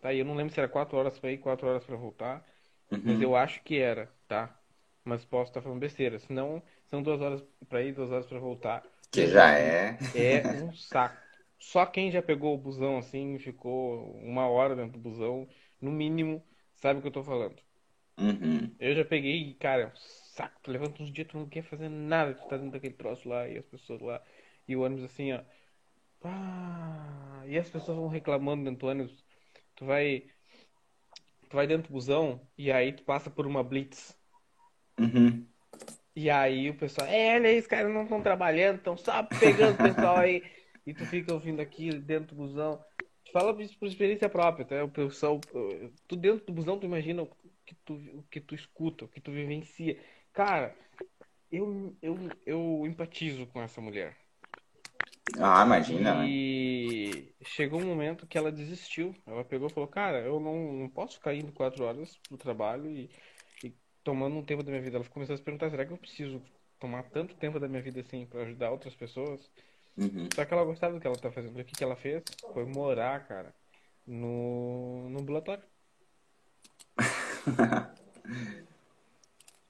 Tá, 0.00 0.12
e 0.12 0.20
eu 0.20 0.24
não 0.24 0.36
lembro 0.36 0.54
se 0.54 0.60
era 0.60 0.68
quatro 0.68 0.96
horas 0.96 1.18
para 1.18 1.32
ir, 1.32 1.38
quatro 1.38 1.66
horas 1.66 1.84
para 1.84 1.96
voltar, 1.96 2.46
uhum. 2.92 3.00
mas 3.02 3.20
eu 3.20 3.34
acho 3.34 3.60
que 3.64 3.78
era, 3.78 4.08
tá? 4.28 4.56
Mas 5.04 5.24
posso 5.24 5.50
estar 5.50 5.60
falando 5.60 5.80
besteira. 5.80 6.20
Senão, 6.20 6.62
são 6.86 7.02
duas 7.02 7.20
horas 7.20 7.42
para 7.68 7.82
ir, 7.82 7.92
duas 7.92 8.12
horas 8.12 8.26
para 8.26 8.38
voltar. 8.38 8.84
Que 9.10 9.26
já 9.26 9.58
é. 9.58 9.98
É 10.14 10.46
um 10.62 10.72
saco. 10.72 11.20
Só 11.58 11.84
quem 11.84 12.12
já 12.12 12.22
pegou 12.22 12.54
o 12.54 12.58
busão 12.58 12.96
assim, 12.96 13.40
ficou 13.40 14.14
uma 14.18 14.48
hora 14.48 14.76
dentro 14.76 14.92
do 14.92 14.98
busão, 15.00 15.48
no 15.80 15.90
mínimo, 15.90 16.40
sabe 16.76 17.00
o 17.00 17.02
que 17.02 17.08
eu 17.08 17.12
tô 17.12 17.24
falando. 17.24 17.60
Uhum. 18.16 18.72
Eu 18.78 18.94
já 18.94 19.04
peguei, 19.04 19.54
cara, 19.54 19.92
saco. 20.38 20.60
Tu 20.62 20.70
levanta 20.70 21.02
uns 21.02 21.12
dias, 21.12 21.26
tu 21.26 21.36
não 21.36 21.48
quer 21.48 21.62
fazer 21.62 21.88
nada, 21.88 22.34
tu 22.34 22.46
tá 22.46 22.56
dentro 22.56 22.72
daquele 22.72 22.94
troço 22.94 23.28
lá 23.28 23.48
e 23.48 23.58
as 23.58 23.66
pessoas 23.66 24.00
lá. 24.00 24.22
E 24.68 24.76
o 24.76 24.82
ônibus 24.82 25.04
assim, 25.04 25.32
ó. 25.32 25.40
Ah, 26.22 27.42
e 27.46 27.58
as 27.58 27.68
pessoas 27.68 27.96
vão 27.98 28.08
reclamando 28.08 28.64
dentro 28.64 28.80
do 28.80 28.90
ônibus. 28.90 29.24
Tu 29.74 29.84
vai. 29.84 30.24
Tu 31.48 31.56
vai 31.56 31.66
dentro 31.66 31.88
do 31.88 31.94
busão 31.94 32.40
e 32.56 32.70
aí 32.70 32.92
tu 32.92 33.02
passa 33.02 33.30
por 33.30 33.46
uma 33.46 33.64
blitz. 33.64 34.16
Uhum. 34.98 35.46
E 36.14 36.28
aí 36.28 36.68
o 36.68 36.76
pessoal, 36.76 37.06
é, 37.08 37.36
olha 37.36 37.48
aí, 37.48 37.58
os 37.58 37.66
caras 37.66 37.92
não 37.92 38.02
estão 38.02 38.20
trabalhando, 38.20 38.78
estão 38.78 38.96
só 38.96 39.22
pegando 39.22 39.74
o 39.74 39.94
pessoal 39.94 40.16
aí. 40.16 40.42
E 40.86 40.94
tu 40.94 41.04
fica 41.06 41.32
ouvindo 41.32 41.60
aqui 41.60 41.90
dentro 41.98 42.34
do 42.34 42.46
busão. 42.46 42.82
Fala 43.32 43.62
isso 43.62 43.78
por 43.78 43.86
experiência 43.86 44.28
própria, 44.28 44.64
tá? 44.64 44.84
O 44.84 44.88
pessoal, 44.88 45.38
tu 46.06 46.16
dentro 46.16 46.46
do 46.46 46.52
busão, 46.52 46.78
tu 46.78 46.86
imagina 46.86 47.22
o 47.22 47.30
que 47.64 47.74
tu, 47.84 47.94
o 48.14 48.22
que 48.30 48.40
tu 48.40 48.54
escuta, 48.54 49.04
o 49.04 49.08
que 49.08 49.20
tu 49.20 49.30
vivencia. 49.30 49.98
Cara, 50.38 50.72
eu, 51.50 51.96
eu, 52.00 52.16
eu 52.46 52.84
empatizo 52.86 53.44
com 53.48 53.60
essa 53.60 53.80
mulher. 53.80 54.16
Ah, 55.36 55.64
imagina. 55.64 56.14
Né? 56.14 56.28
E 56.28 57.34
chegou 57.44 57.80
um 57.80 57.86
momento 57.86 58.24
que 58.24 58.38
ela 58.38 58.52
desistiu. 58.52 59.12
Ela 59.26 59.44
pegou 59.44 59.66
e 59.66 59.72
falou: 59.72 59.88
Cara, 59.88 60.20
eu 60.20 60.38
não, 60.38 60.74
não 60.74 60.88
posso 60.88 61.14
ficar 61.14 61.34
indo 61.34 61.50
quatro 61.50 61.82
horas 61.82 62.16
pro 62.28 62.38
trabalho 62.38 62.88
e, 62.88 63.10
e 63.64 63.74
tomando 64.04 64.36
um 64.36 64.44
tempo 64.44 64.62
da 64.62 64.70
minha 64.70 64.80
vida. 64.80 64.98
Ela 64.98 65.04
começou 65.06 65.34
a 65.34 65.36
se 65.36 65.42
perguntar: 65.42 65.70
será 65.70 65.84
que 65.84 65.92
eu 65.92 65.98
preciso 65.98 66.40
tomar 66.78 67.02
tanto 67.10 67.34
tempo 67.34 67.58
da 67.58 67.66
minha 67.66 67.82
vida 67.82 67.98
assim 67.98 68.24
para 68.24 68.42
ajudar 68.42 68.70
outras 68.70 68.94
pessoas? 68.94 69.50
Uhum. 69.96 70.28
Só 70.32 70.44
que 70.44 70.54
ela 70.54 70.64
gostava 70.64 70.94
do 70.94 71.00
que 71.00 71.06
ela 71.08 71.18
tá 71.18 71.32
fazendo. 71.32 71.58
O 71.58 71.64
que, 71.64 71.74
que 71.74 71.82
ela 71.82 71.96
fez? 71.96 72.22
Foi 72.54 72.64
morar, 72.64 73.26
cara, 73.26 73.52
no, 74.06 75.10
no 75.10 75.18
ambulatório. 75.18 75.64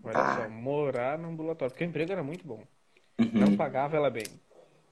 Olha 0.02 0.17
ah. 0.17 0.37
só, 0.37 0.49
morar 0.49 1.19
no 1.19 1.28
ambulatório. 1.28 1.73
Porque 1.73 1.85
o 1.85 1.88
emprego 1.88 2.12
era 2.12 2.23
muito 2.23 2.47
bom. 2.47 2.64
Uhum. 3.19 3.31
Não 3.33 3.57
pagava 3.57 3.97
ela 3.97 4.11
bem. 4.11 4.26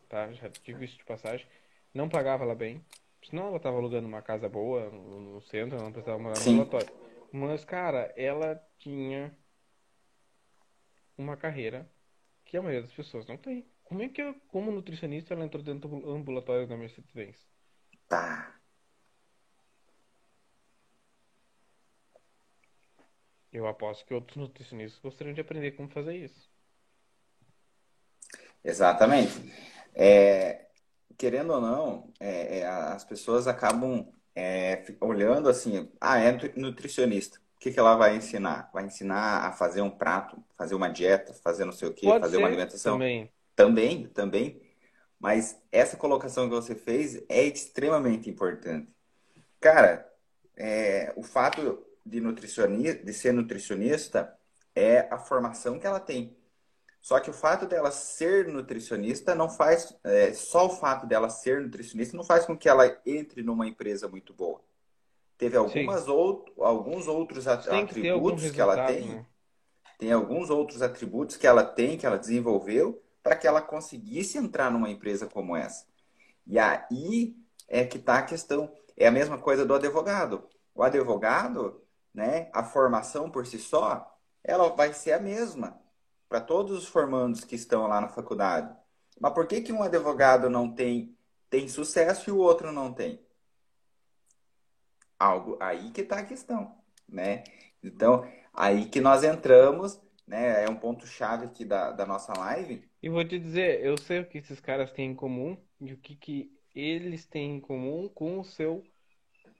Tá? 0.09 0.33
Já 0.33 0.49
tive 0.51 0.85
isso 0.85 0.99
de 0.99 1.05
passagem. 1.05 1.47
Não 1.95 2.09
pagava 2.09 2.45
ela 2.45 2.55
bem. 2.55 2.85
Senão 3.29 3.49
ela 3.49 3.59
tava 3.59 3.77
alugando 3.77 4.07
uma 4.07 4.23
casa 4.23 4.49
boa 4.49 4.91
no, 4.91 5.21
no 5.35 5.43
centro, 5.43 5.79
não 5.79 5.91
precisava 5.91 6.19
morar 6.19 6.37
no 6.37 6.41
Sim. 6.41 6.53
ambulatório. 6.53 6.95
Mas, 7.33 7.65
cara, 7.65 8.13
ela 8.17 8.61
tinha 8.79 9.37
uma 11.19 11.37
carreira 11.37 11.91
que 12.45 12.57
a 12.57 12.63
maioria 12.63 12.83
das 12.83 12.93
pessoas 12.93 13.27
não 13.27 13.37
tem. 13.37 13.67
Como 13.85 14.03
é 14.03 14.09
que, 14.09 14.33
como 14.49 14.71
nutricionista, 14.71 15.35
ela 15.35 15.45
entrou 15.45 15.63
dentro 15.63 15.89
do 15.89 16.11
ambulatório 16.11 16.67
da 16.67 16.77
Mercedes-Benz? 16.77 17.37
Tá. 18.09 18.56
Eu 23.57 23.67
aposto 23.67 24.05
que 24.05 24.13
outros 24.13 24.37
nutricionistas 24.37 25.01
gostariam 25.01 25.33
de 25.33 25.41
aprender 25.41 25.71
como 25.73 25.89
fazer 25.89 26.15
isso. 26.15 26.51
Exatamente. 28.63 29.33
É, 29.95 30.67
querendo 31.17 31.55
ou 31.55 31.61
não, 31.63 32.13
é, 32.21 32.59
é, 32.59 32.67
as 32.67 33.03
pessoas 33.03 33.49
acabam 33.49 34.13
é, 34.35 34.85
olhando 35.01 35.49
assim, 35.49 35.91
ah, 35.99 36.19
é 36.19 36.33
nutricionista. 36.55 37.39
O 37.55 37.59
que, 37.59 37.73
que 37.73 37.81
ela 37.81 37.97
vai 37.97 38.17
ensinar? 38.17 38.69
Vai 38.75 38.85
ensinar 38.85 39.47
a 39.47 39.53
fazer 39.53 39.81
um 39.81 39.89
prato, 39.89 40.37
fazer 40.55 40.75
uma 40.75 40.91
dieta, 40.91 41.33
fazer 41.33 41.65
não 41.65 41.73
sei 41.73 41.89
o 41.89 41.95
quê, 41.95 42.05
Pode 42.05 42.21
fazer 42.21 42.37
uma 42.37 42.49
alimentação? 42.49 42.93
Também. 42.97 43.33
Também, 43.55 44.07
também. 44.09 44.61
Mas 45.19 45.59
essa 45.73 45.97
colocação 45.97 46.47
que 46.47 46.55
você 46.55 46.75
fez 46.75 47.25
é 47.27 47.43
extremamente 47.43 48.29
importante. 48.29 48.95
Cara, 49.59 50.07
é, 50.55 51.15
o 51.17 51.23
fato 51.23 51.86
de, 52.07 52.21
nutricionista, 52.21 53.05
de 53.05 53.13
ser 53.13 53.33
nutricionista 53.33 54.33
é 54.75 55.09
a 55.11 55.19
formação 55.19 55.79
que 55.79 55.87
ela 55.87 55.99
tem. 55.99 56.37
Só 57.01 57.21
que 57.21 57.31
o 57.31 57.33
fato 57.33 57.67
dela 57.67 57.91
ser 57.91 58.49
nutricionista 58.49 59.35
não 59.35 59.49
faz. 59.49 59.97
É, 60.05 60.33
só 60.33 60.67
o 60.67 60.71
fato 60.71 61.07
dela 61.07 61.29
ser 61.29 61.61
nutricionista 61.61 62.17
não 62.17 62.25
faz 62.25 62.45
com 62.45 62.57
que 62.57 62.69
ela 62.69 63.01
entre 63.05 63.43
numa 63.43 63.67
empresa 63.67 64.09
muito 64.09 64.33
boa. 64.33 64.61
Teve 65.39 65.57
algumas 65.57 66.09
out, 66.09 66.51
alguns 66.59 67.07
outros 67.07 67.47
atributos 67.47 68.45
que, 68.45 68.53
que, 68.53 68.61
ela 68.61 68.87
tem. 68.87 69.09
Né? 69.09 69.27
Tem 69.99 70.13
alguns 70.13 70.51
outros 70.51 70.83
atributos 70.83 71.37
que 71.37 71.47
ela 71.47 71.65
tem, 71.65 71.99
que 71.99 72.07
ela 72.07 72.19
desenvolveu, 72.19 73.03
para 73.23 73.37
que 73.37 73.47
ela 73.47 73.61
conseguisse 73.61 74.39
entrar 74.39 74.71
numa 74.71 74.91
empresa 74.91 75.27
como 75.27 75.55
essa. 75.55 75.87
E 76.47 76.59
aí 76.59 77.37
é 77.69 77.85
que 77.85 77.99
está 77.99 78.19
a 78.19 78.23
questão. 78.23 78.73
É 78.97 79.07
a 79.07 79.13
mesma 79.13 79.39
coisa 79.39 79.65
do 79.65 79.75
advogado. 79.75 80.49
O 80.75 80.83
advogado, 80.83 81.83
né, 82.17 82.49
a 82.55 82.65
formação 82.65 83.31
por 83.31 83.47
si 83.47 83.59
só, 83.59 84.19
ela 84.43 84.71
vai 84.71 84.95
ser 84.95 85.13
a 85.13 85.21
mesma 85.21 85.79
para 86.29 86.41
todos 86.41 86.79
os 86.79 86.89
formandos 86.89 87.45
que 87.45 87.55
estão 87.55 87.87
lá 87.87 88.01
na 88.01 88.09
faculdade. 88.09 88.75
Mas 89.21 89.35
por 89.35 89.47
que, 89.47 89.61
que 89.61 89.73
um 89.73 89.83
advogado 89.83 90.49
não 90.49 90.75
tem, 90.75 91.15
tem 91.51 91.69
sucesso 91.69 92.31
e 92.31 92.33
o 92.33 92.39
outro 92.39 92.73
não 92.73 92.93
tem? 92.93 93.21
Algo 95.19 95.59
aí 95.61 95.91
que 95.91 96.01
está 96.01 96.21
a 96.21 96.25
questão, 96.25 96.75
né? 97.07 97.45
Então, 97.83 98.27
aí 98.53 98.87
que 98.87 99.01
nós 99.01 99.23
entramos, 99.23 100.01
né? 100.27 100.65
É 100.65 100.71
um 100.71 100.77
ponto-chave 100.77 101.45
aqui 101.45 101.65
da, 101.65 101.93
da 101.93 102.07
nossa 102.07 102.33
live. 102.33 102.83
E 103.03 103.11
vou 103.11 103.27
te 103.27 103.39
dizer, 103.39 103.85
eu 103.85 103.97
sei 103.99 104.21
o 104.21 104.27
que 104.27 104.39
esses 104.39 104.59
caras 104.59 104.91
têm 104.91 105.11
em 105.11 105.15
comum 105.15 105.57
e 105.81 105.93
o 105.93 105.99
que, 105.99 106.17
que 106.17 106.51
eles 106.75 107.27
têm 107.27 107.57
em 107.57 107.61
comum 107.61 108.09
com 108.09 108.41
o 108.41 108.45
seu 108.45 108.83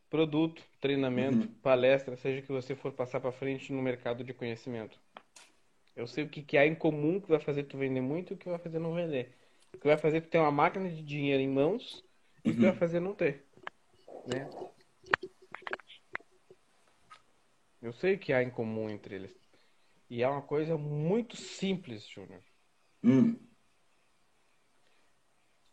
produto, 0.09 0.63
treinamento, 0.81 1.47
uhum. 1.47 1.55
palestra, 1.63 2.17
seja 2.17 2.43
que 2.43 2.53
você 2.53 2.75
for 2.75 2.93
passar 2.93 3.21
para 3.21 3.33
frente 3.33 3.73
no 3.73 3.83
mercado 3.83 4.23
de 4.23 4.33
conhecimento. 4.33 4.99
Eu 5.95 6.07
sei 6.07 6.25
o 6.25 6.29
que, 6.29 6.43
que 6.43 6.59
há 6.59 6.67
em 6.67 6.75
comum 6.75 7.21
que 7.21 7.29
vai 7.29 7.41
fazer 7.41 7.65
tu 7.65 7.79
vender 7.79 8.01
muito 8.01 8.33
e 8.33 8.35
o 8.35 8.37
que 8.37 8.49
vai 8.49 8.59
fazer 8.59 8.79
não 8.79 8.95
vender. 8.95 9.35
O 9.75 9.79
que 9.79 9.87
vai 9.87 9.97
fazer 9.97 10.21
tu 10.21 10.29
ter 10.29 10.39
uma 10.39 10.51
máquina 10.51 10.89
de 10.89 11.03
dinheiro 11.03 11.43
em 11.43 11.49
mãos 11.49 12.05
e 12.45 12.51
o 12.51 12.55
que 12.55 12.61
vai 12.61 12.71
uhum. 12.71 12.77
fazer 12.77 13.01
não 13.01 13.15
ter. 13.15 13.45
Né? 14.27 14.49
Eu 17.81 17.93
sei 17.93 18.15
o 18.15 18.19
que 18.19 18.33
há 18.33 18.43
em 18.43 18.51
comum 18.51 18.91
entre 18.91 19.15
eles. 19.15 19.35
E 20.09 20.23
é 20.23 20.29
uma 20.29 20.43
coisa 20.43 20.77
muito 20.77 21.37
simples, 21.37 22.07
Júnior. 22.09 22.43
Hum. 23.03 23.37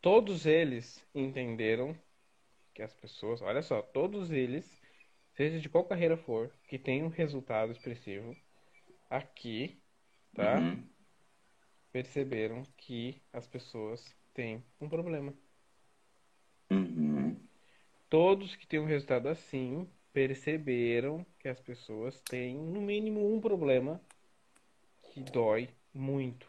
Todos 0.02 0.46
eles 0.46 1.04
entenderam 1.14 1.98
que 2.74 2.82
as 2.82 2.94
pessoas, 2.94 3.42
olha 3.42 3.62
só, 3.62 3.82
todos 3.82 4.32
eles, 4.32 4.82
seja 5.34 5.60
de 5.60 5.70
qual 5.70 5.86
carreira 5.86 6.18
for, 6.18 6.52
que 6.68 6.78
tenham 6.80 7.08
um 7.08 7.12
resultado 7.12 7.72
expressivo, 7.72 8.36
aqui 9.10 9.84
tá? 10.34 10.60
Uhum. 10.60 10.84
Perceberam 11.92 12.64
que 12.78 13.22
as 13.32 13.48
pessoas 13.48 14.16
têm 14.34 14.64
um 14.82 14.90
problema. 14.90 15.34
Uhum. 16.72 17.40
Todos 18.10 18.56
que 18.56 18.68
têm 18.68 18.80
um 18.80 18.86
resultado 18.86 19.28
assim 19.30 19.88
perceberam 20.12 21.26
que 21.40 21.48
as 21.48 21.60
pessoas 21.60 22.20
têm 22.22 22.58
no 22.58 22.82
mínimo 22.82 23.34
um 23.34 23.40
problema 23.40 24.02
que 25.12 25.22
dói 25.22 25.70
muito 25.94 26.48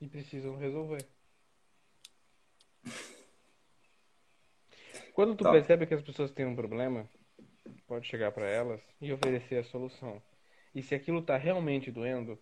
e 0.00 0.08
precisam 0.08 0.56
resolver. 0.56 1.06
Quando 5.16 5.34
tu 5.34 5.44
tá. 5.44 5.50
percebe 5.50 5.86
que 5.86 5.94
as 5.94 6.02
pessoas 6.02 6.30
têm 6.30 6.44
um 6.44 6.54
problema, 6.54 7.08
pode 7.86 8.06
chegar 8.06 8.30
para 8.32 8.46
elas 8.46 8.82
e 9.00 9.10
oferecer 9.10 9.56
a 9.56 9.64
solução. 9.64 10.22
E 10.74 10.82
se 10.82 10.94
aquilo 10.94 11.20
está 11.20 11.38
realmente 11.38 11.90
doendo, 11.90 12.38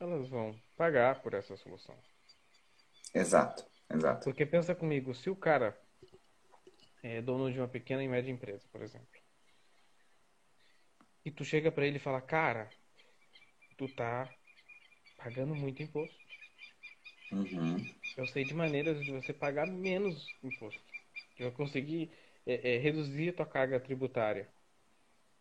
elas 0.00 0.28
vão 0.28 0.60
pagar 0.76 1.22
por 1.22 1.34
essa 1.34 1.56
solução. 1.56 1.96
Exato, 3.14 3.64
exato. 3.88 4.24
Porque 4.24 4.44
pensa 4.44 4.74
comigo, 4.74 5.14
se 5.14 5.30
o 5.30 5.36
cara 5.36 5.80
é 7.04 7.22
dono 7.22 7.52
de 7.52 7.60
uma 7.60 7.68
pequena 7.68 8.02
e 8.02 8.08
média 8.08 8.32
empresa, 8.32 8.66
por 8.72 8.82
exemplo, 8.82 9.06
e 11.24 11.30
tu 11.30 11.44
chega 11.44 11.70
para 11.70 11.86
ele 11.86 11.98
e 11.98 12.00
fala, 12.00 12.20
cara, 12.20 12.68
tu 13.78 13.86
tá 13.94 14.28
pagando 15.16 15.54
muito 15.54 15.80
imposto. 15.80 16.18
Uhum. 17.30 17.99
Eu 18.16 18.26
sei 18.26 18.44
de 18.44 18.54
maneiras 18.54 19.02
de 19.04 19.10
você 19.10 19.32
pagar 19.32 19.66
menos 19.66 20.26
imposto. 20.42 20.80
Que 21.36 21.44
vai 21.44 21.52
conseguir 21.52 22.10
é, 22.46 22.74
é, 22.74 22.78
reduzir 22.78 23.30
a 23.30 23.32
tua 23.32 23.46
carga 23.46 23.80
tributária. 23.80 24.48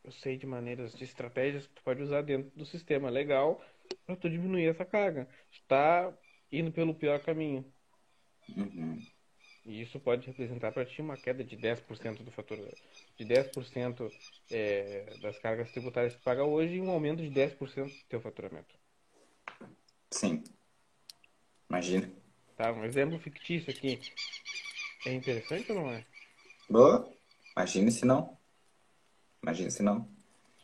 Eu 0.04 0.12
sei 0.12 0.38
de 0.38 0.46
maneiras, 0.46 0.94
de 0.94 1.04
estratégias 1.04 1.68
que 1.68 1.74
tu 1.74 1.84
pode 1.84 2.02
usar 2.02 2.22
dentro 2.22 2.52
do 2.56 2.66
sistema 2.66 3.10
legal 3.10 3.62
para 4.06 4.16
tu 4.16 4.30
diminuir 4.30 4.68
essa 4.68 4.86
carga. 4.86 5.28
Está 5.52 6.14
indo 6.52 6.72
pelo 6.72 6.94
pior 6.94 7.20
caminho. 7.20 7.66
Uhum. 8.56 9.02
E 9.66 9.82
isso 9.82 10.00
pode 10.00 10.26
representar 10.26 10.72
para 10.72 10.86
ti 10.86 11.02
uma 11.02 11.18
queda 11.18 11.44
de 11.44 11.56
10% 11.56 12.24
do 12.24 12.32
fator, 12.32 12.58
de 13.18 13.26
10% 13.26 14.12
é, 14.50 15.14
das 15.22 15.38
cargas 15.38 15.72
tributárias 15.72 16.14
que 16.14 16.20
tu 16.20 16.24
paga 16.24 16.44
hoje 16.44 16.76
e 16.76 16.82
um 16.82 16.90
aumento 16.90 17.22
de 17.22 17.30
10% 17.30 17.86
do 17.86 18.04
teu 18.08 18.22
faturamento. 18.22 18.74
Sim. 20.12 20.44
Imagina. 21.70 22.10
Tá, 22.60 22.74
um 22.74 22.84
exemplo 22.84 23.18
fictício 23.18 23.72
aqui. 23.72 23.98
É 25.06 25.14
interessante 25.14 25.72
ou 25.72 25.80
não 25.80 25.92
é? 25.94 26.04
Boa. 26.70 27.10
Imagine 27.56 27.90
se 27.90 28.06
não. 28.06 28.38
Imagine 29.42 29.72
se 29.72 29.82
não 29.82 30.06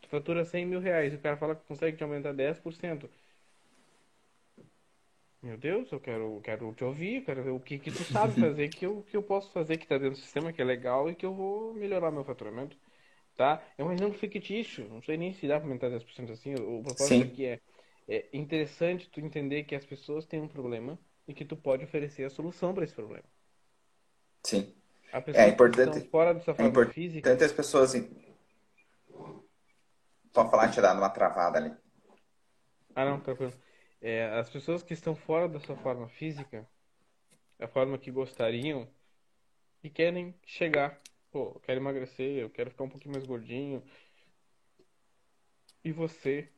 tu 0.01 0.09
fatura 0.09 0.43
100 0.45 0.65
mil 0.65 0.81
reais 0.81 1.13
e 1.13 1.15
o 1.15 1.19
cara 1.19 1.37
fala 1.37 1.55
que 1.55 1.65
consegue 1.65 1.95
te 1.95 2.03
aumentar 2.03 2.33
10%. 2.33 3.09
Meu 5.41 5.57
Deus, 5.57 5.89
eu 5.89 5.99
quero, 6.01 6.41
quero 6.43 6.73
te 6.73 6.83
ouvir, 6.83 7.23
quero 7.23 7.43
ver 7.43 7.51
o 7.51 7.59
que, 7.59 7.79
que 7.79 7.91
tu 7.91 8.03
sabe 8.11 8.33
fazer, 8.39 8.67
que 8.69 8.85
eu, 8.85 9.03
que 9.03 9.15
eu 9.15 9.23
posso 9.23 9.51
fazer 9.51 9.77
que 9.77 9.87
tá 9.87 9.97
dentro 9.97 10.17
do 10.17 10.21
sistema, 10.21 10.51
que 10.51 10.61
é 10.61 10.65
legal 10.65 11.09
e 11.09 11.15
que 11.15 11.25
eu 11.25 11.33
vou 11.33 11.73
melhorar 11.73 12.11
meu 12.11 12.25
faturamento. 12.25 12.77
Tá? 13.37 13.61
É 13.77 13.83
um 13.83 13.91
exemplo 13.91 14.17
fictício, 14.17 14.87
não 14.89 15.01
sei 15.01 15.17
nem 15.17 15.33
se 15.33 15.47
dá 15.47 15.59
pra 15.59 15.67
aumentar 15.67 15.89
10% 15.89 16.31
assim. 16.31 16.55
O 16.55 16.81
propósito 16.83 17.23
Sim. 17.23 17.31
aqui 17.31 17.45
é, 17.45 17.59
é 18.07 18.29
interessante 18.33 19.09
tu 19.09 19.19
entender 19.19 19.63
que 19.63 19.75
as 19.75 19.85
pessoas 19.85 20.25
têm 20.25 20.41
um 20.41 20.47
problema 20.47 20.97
e 21.27 21.33
que 21.33 21.45
tu 21.45 21.55
pode 21.55 21.83
oferecer 21.83 22.23
a 22.23 22.29
solução 22.29 22.73
para 22.73 22.83
esse 22.83 22.93
problema. 22.93 23.23
Sim. 24.43 24.73
é 25.33 25.47
importante. 25.47 26.07
Fora 26.09 26.33
dessa 26.33 26.51
é 26.51 26.65
importante 26.65 26.93
física. 26.93 27.33
as 27.33 27.51
pessoas 27.51 27.93
só 30.33 30.49
falar 30.49 30.69
tinha 30.69 30.83
dado 30.83 30.97
uma 30.97 31.09
travada 31.09 31.57
ali. 31.57 31.73
Ah, 32.93 33.05
não, 33.05 33.19
tranquilo. 33.19 33.53
É, 34.01 34.25
as 34.37 34.49
pessoas 34.49 34.83
que 34.83 34.93
estão 34.93 35.15
fora 35.15 35.47
da 35.47 35.59
sua 35.59 35.75
forma 35.77 36.07
física, 36.09 36.67
a 37.59 37.67
forma 37.67 37.97
que 37.97 38.11
gostariam, 38.11 38.87
e 39.85 39.89
querem 39.89 40.33
chegar. 40.45 40.99
Pô, 41.31 41.51
eu 41.55 41.59
quero 41.61 41.79
emagrecer, 41.79 42.37
eu 42.39 42.49
quero 42.49 42.71
ficar 42.71 42.85
um 42.85 42.89
pouquinho 42.89 43.13
mais 43.13 43.25
gordinho. 43.25 43.83
E 45.83 45.91
você 45.91 46.49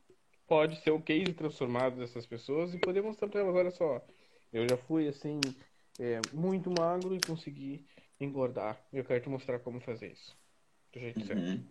pode 0.46 0.80
ser 0.80 0.92
o 0.92 1.02
case 1.02 1.34
transformado 1.34 1.96
dessas 1.96 2.26
pessoas 2.26 2.72
e 2.72 2.78
poder 2.78 3.02
mostrar 3.02 3.28
para 3.28 3.40
elas, 3.40 3.54
olha 3.54 3.70
só, 3.70 4.02
eu 4.52 4.68
já 4.68 4.76
fui 4.76 5.08
assim, 5.08 5.40
é, 5.98 6.20
muito 6.32 6.70
magro 6.70 7.14
e 7.14 7.20
consegui 7.20 7.86
engordar. 8.20 8.80
Eu 8.92 9.04
quero 9.04 9.22
te 9.22 9.28
mostrar 9.28 9.58
como 9.60 9.80
fazer 9.80 10.12
isso. 10.12 10.36
Do 10.92 11.00
jeito 11.00 11.20
uhum. 11.20 11.26
certo. 11.26 11.64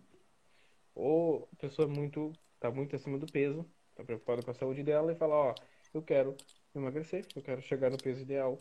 Ou 0.94 1.48
a 1.52 1.56
pessoa 1.56 1.88
é 1.88 1.90
muito, 1.90 2.32
tá 2.58 2.70
muito 2.70 2.96
acima 2.96 3.18
do 3.18 3.26
peso, 3.26 3.64
tá 3.94 4.04
preocupada 4.04 4.42
com 4.42 4.50
a 4.50 4.54
saúde 4.54 4.82
dela 4.82 5.12
e 5.12 5.16
fala, 5.16 5.34
ó, 5.34 5.54
eu 5.94 6.02
quero 6.02 6.36
emagrecer, 6.74 7.26
eu 7.34 7.42
quero 7.42 7.62
chegar 7.62 7.90
no 7.90 7.98
peso 7.98 8.22
ideal 8.22 8.58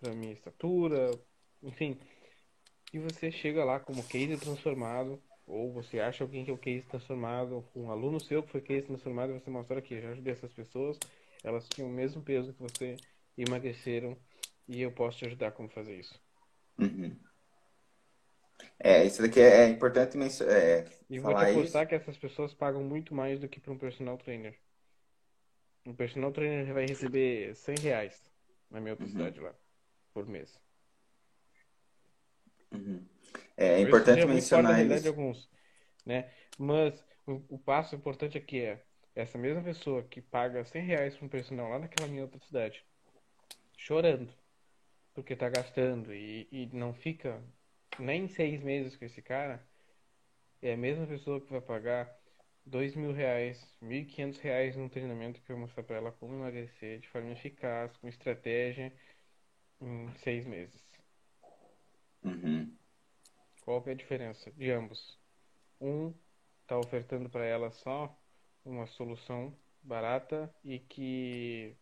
para 0.00 0.14
minha 0.14 0.32
estatura, 0.32 1.10
enfim. 1.62 1.98
E 2.92 2.98
você 2.98 3.30
chega 3.30 3.64
lá 3.64 3.78
como 3.80 4.02
case 4.04 4.36
transformado, 4.38 5.22
ou 5.46 5.72
você 5.72 5.98
acha 6.00 6.24
alguém 6.24 6.44
que 6.44 6.50
é 6.50 6.54
o 6.54 6.58
case 6.58 6.86
transformado, 6.86 7.64
um 7.74 7.90
aluno 7.90 8.20
seu 8.20 8.42
que 8.42 8.50
foi 8.50 8.60
case 8.60 8.86
transformado, 8.86 9.30
e 9.30 9.40
você 9.40 9.50
mostra 9.50 9.78
aqui, 9.78 10.00
já 10.00 10.10
ajudei 10.10 10.32
essas 10.32 10.52
pessoas, 10.52 10.98
elas 11.42 11.68
tinham 11.68 11.88
o 11.88 11.92
mesmo 11.92 12.22
peso 12.22 12.52
que 12.52 12.62
você, 12.62 12.96
emagreceram, 13.42 14.16
e 14.66 14.80
eu 14.82 14.92
posso 14.92 15.18
te 15.18 15.26
ajudar 15.26 15.52
como 15.52 15.68
fazer 15.68 15.98
isso. 15.98 16.20
Uhum. 16.78 17.16
É, 18.78 19.04
isso 19.04 19.22
daqui 19.22 19.40
é, 19.40 19.64
é 19.64 19.68
importante 19.68 20.16
mencionar. 20.16 20.56
É, 20.56 20.84
e 21.08 21.18
vou 21.18 21.34
te 21.34 21.44
apostar 21.44 21.82
isso. 21.82 21.88
que 21.88 21.94
essas 21.94 22.16
pessoas 22.16 22.54
pagam 22.54 22.82
muito 22.82 23.14
mais 23.14 23.40
do 23.40 23.48
que 23.48 23.60
para 23.60 23.72
um 23.72 23.78
personal 23.78 24.16
trainer. 24.18 24.56
Um 25.86 25.94
personal 25.94 26.32
trainer 26.32 26.72
vai 26.72 26.86
receber 26.86 27.54
100 27.54 27.78
reais 27.80 28.22
na 28.70 28.80
minha 28.80 28.92
outra 28.92 29.06
uhum. 29.06 29.12
cidade 29.12 29.40
lá, 29.40 29.54
por 30.12 30.26
mês. 30.26 30.58
Uhum. 32.72 33.04
É, 33.56 33.74
é 33.74 33.80
importante 33.80 34.24
mencionar 34.26 34.84
isso. 34.84 35.02
De 35.02 35.08
alguns, 35.08 35.48
né? 36.04 36.30
Mas 36.58 37.02
o, 37.26 37.42
o, 37.48 37.58
passo 37.58 37.94
importante 37.94 38.36
aqui 38.36 38.60
é 38.60 38.82
essa 39.14 39.38
mesma 39.38 39.62
pessoa 39.62 40.02
que 40.02 40.20
paga 40.20 40.64
100 40.64 40.82
reais 40.82 41.16
para 41.16 41.26
um 41.26 41.28
personal 41.28 41.70
lá 41.70 41.78
naquela 41.78 42.08
minha 42.08 42.22
outra 42.22 42.38
cidade, 42.40 42.84
chorando, 43.78 44.30
porque 45.14 45.32
está 45.32 45.48
gastando 45.48 46.12
e, 46.12 46.46
e 46.52 46.66
não 46.74 46.92
fica 46.92 47.42
nem 47.98 48.28
seis 48.28 48.62
meses 48.62 48.96
com 48.96 49.04
esse 49.04 49.22
cara, 49.22 49.66
é 50.60 50.74
a 50.74 50.76
mesma 50.76 51.06
pessoa 51.06 51.40
que 51.40 51.50
vai 51.50 51.60
pagar 51.60 52.14
dois 52.66 52.94
mil 52.94 53.12
reais, 53.12 53.74
mil 53.80 54.00
e 54.02 54.04
quinhentos 54.04 54.40
reais 54.40 54.76
num 54.76 54.88
treinamento 54.88 55.40
que 55.40 55.50
eu 55.50 55.56
vou 55.56 55.64
mostrar 55.64 55.84
pra 55.84 55.96
ela 55.96 56.12
como 56.12 56.34
emagrecer 56.34 56.98
de 57.00 57.08
forma 57.08 57.30
eficaz, 57.30 57.96
com 57.96 58.08
estratégia, 58.08 58.92
em 59.80 60.12
seis 60.18 60.44
meses. 60.44 60.84
Uhum. 62.22 62.76
Qual 63.62 63.80
que 63.82 63.90
é 63.90 63.92
a 63.92 63.96
diferença 63.96 64.50
de 64.52 64.70
ambos? 64.70 65.18
Um 65.80 66.12
está 66.62 66.76
ofertando 66.76 67.30
para 67.30 67.44
ela 67.44 67.70
só 67.70 68.14
uma 68.64 68.86
solução 68.88 69.56
barata 69.82 70.52
e 70.64 70.80
que 70.80 71.76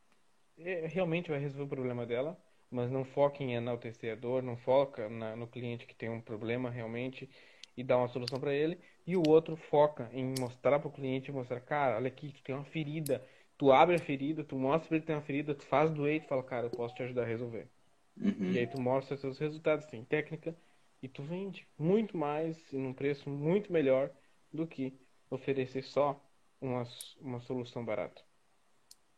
é, 0.59 0.87
realmente 0.87 1.31
vai 1.31 1.39
resolver 1.39 1.65
o 1.65 1.69
problema 1.69 2.07
dela, 2.07 2.39
mas 2.71 2.91
não 2.91 3.05
foca 3.05 3.43
em 3.43 3.55
enaltecer 3.55 4.13
a 4.13 4.17
dor, 4.17 4.43
não 4.43 4.57
foca 4.57 5.09
na, 5.09 5.37
no 5.37 5.47
cliente 5.47 5.87
que 5.87 5.95
tem 5.95 6.09
um 6.09 6.21
problema 6.21 6.71
realmente 6.71 7.29
e 7.77 7.85
dá 7.85 7.97
uma 7.97 8.09
solução 8.09 8.41
para 8.41 8.55
ele. 8.55 8.79
E 9.07 9.17
o 9.17 9.23
outro 9.29 9.57
foca 9.57 10.09
em 10.13 10.35
mostrar 10.39 10.79
para 10.79 10.89
o 10.89 10.93
cliente, 10.93 11.31
mostrar, 11.31 11.61
cara, 11.61 11.97
olha 11.97 12.09
aqui, 12.09 12.33
tu 12.33 12.43
tem 12.43 12.55
uma 12.55 12.65
ferida, 12.65 13.25
tu 13.57 13.71
abre 13.71 13.95
a 13.97 13.99
ferida, 13.99 14.43
tu 14.43 14.57
mostra 14.57 14.89
para 14.89 14.97
ele 14.97 15.03
que 15.03 15.07
tem 15.07 15.17
uma 15.17 15.23
ferida, 15.23 15.55
tu 15.55 15.65
faz 15.65 15.91
doer 15.91 16.17
e 16.17 16.21
tu 16.21 16.29
fala, 16.29 16.43
cara, 16.43 16.67
eu 16.67 16.71
posso 16.71 16.95
te 16.95 17.03
ajudar 17.03 17.23
a 17.23 17.27
resolver. 17.27 17.69
Uhum. 18.17 18.51
E 18.53 18.59
aí 18.59 18.67
tu 18.67 18.81
mostra 18.81 19.17
seus 19.17 19.39
resultados, 19.39 19.87
tem 19.87 20.05
técnica 20.05 20.57
e 21.03 21.09
tu 21.09 21.23
vende 21.23 21.67
muito 21.79 22.17
mais 22.17 22.73
e 22.73 22.77
num 22.77 22.93
preço 22.93 23.29
muito 23.29 23.73
melhor 23.73 24.11
do 24.53 24.67
que 24.67 24.99
oferecer 25.31 25.83
só 25.83 26.21
uma, 26.61 26.85
uma 27.21 27.41
solução 27.41 27.85
barata. 27.85 28.23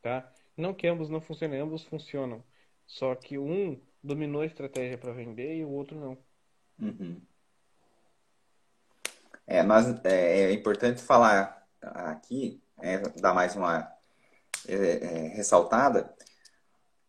Tá? 0.03 0.33
Não 0.59 0.75
que 0.75 0.89
ambos 0.89 1.09
não 1.09 1.21
funcionem, 1.21 1.61
ambos 1.61 1.85
funcionam. 1.85 2.43
Só 2.85 3.15
que 3.15 3.39
um 3.39 3.81
dominou 4.03 4.43
a 4.43 4.47
estratégia 4.47 4.99
para 4.99 5.13
vender 5.13 5.57
e 5.57 5.65
o 5.65 5.71
outro 5.71 5.99
não. 5.99 6.19
Uhum. 6.81 7.23
É, 9.47 9.63
nós, 9.63 9.87
é, 10.05 10.43
é 10.43 10.53
importante 10.53 11.01
falar 11.01 11.65
aqui, 11.81 12.61
é, 12.81 12.99
dar 13.21 13.33
mais 13.33 13.55
uma 13.55 13.89
é, 14.67 14.75
é, 14.75 15.29
ressaltada. 15.29 16.13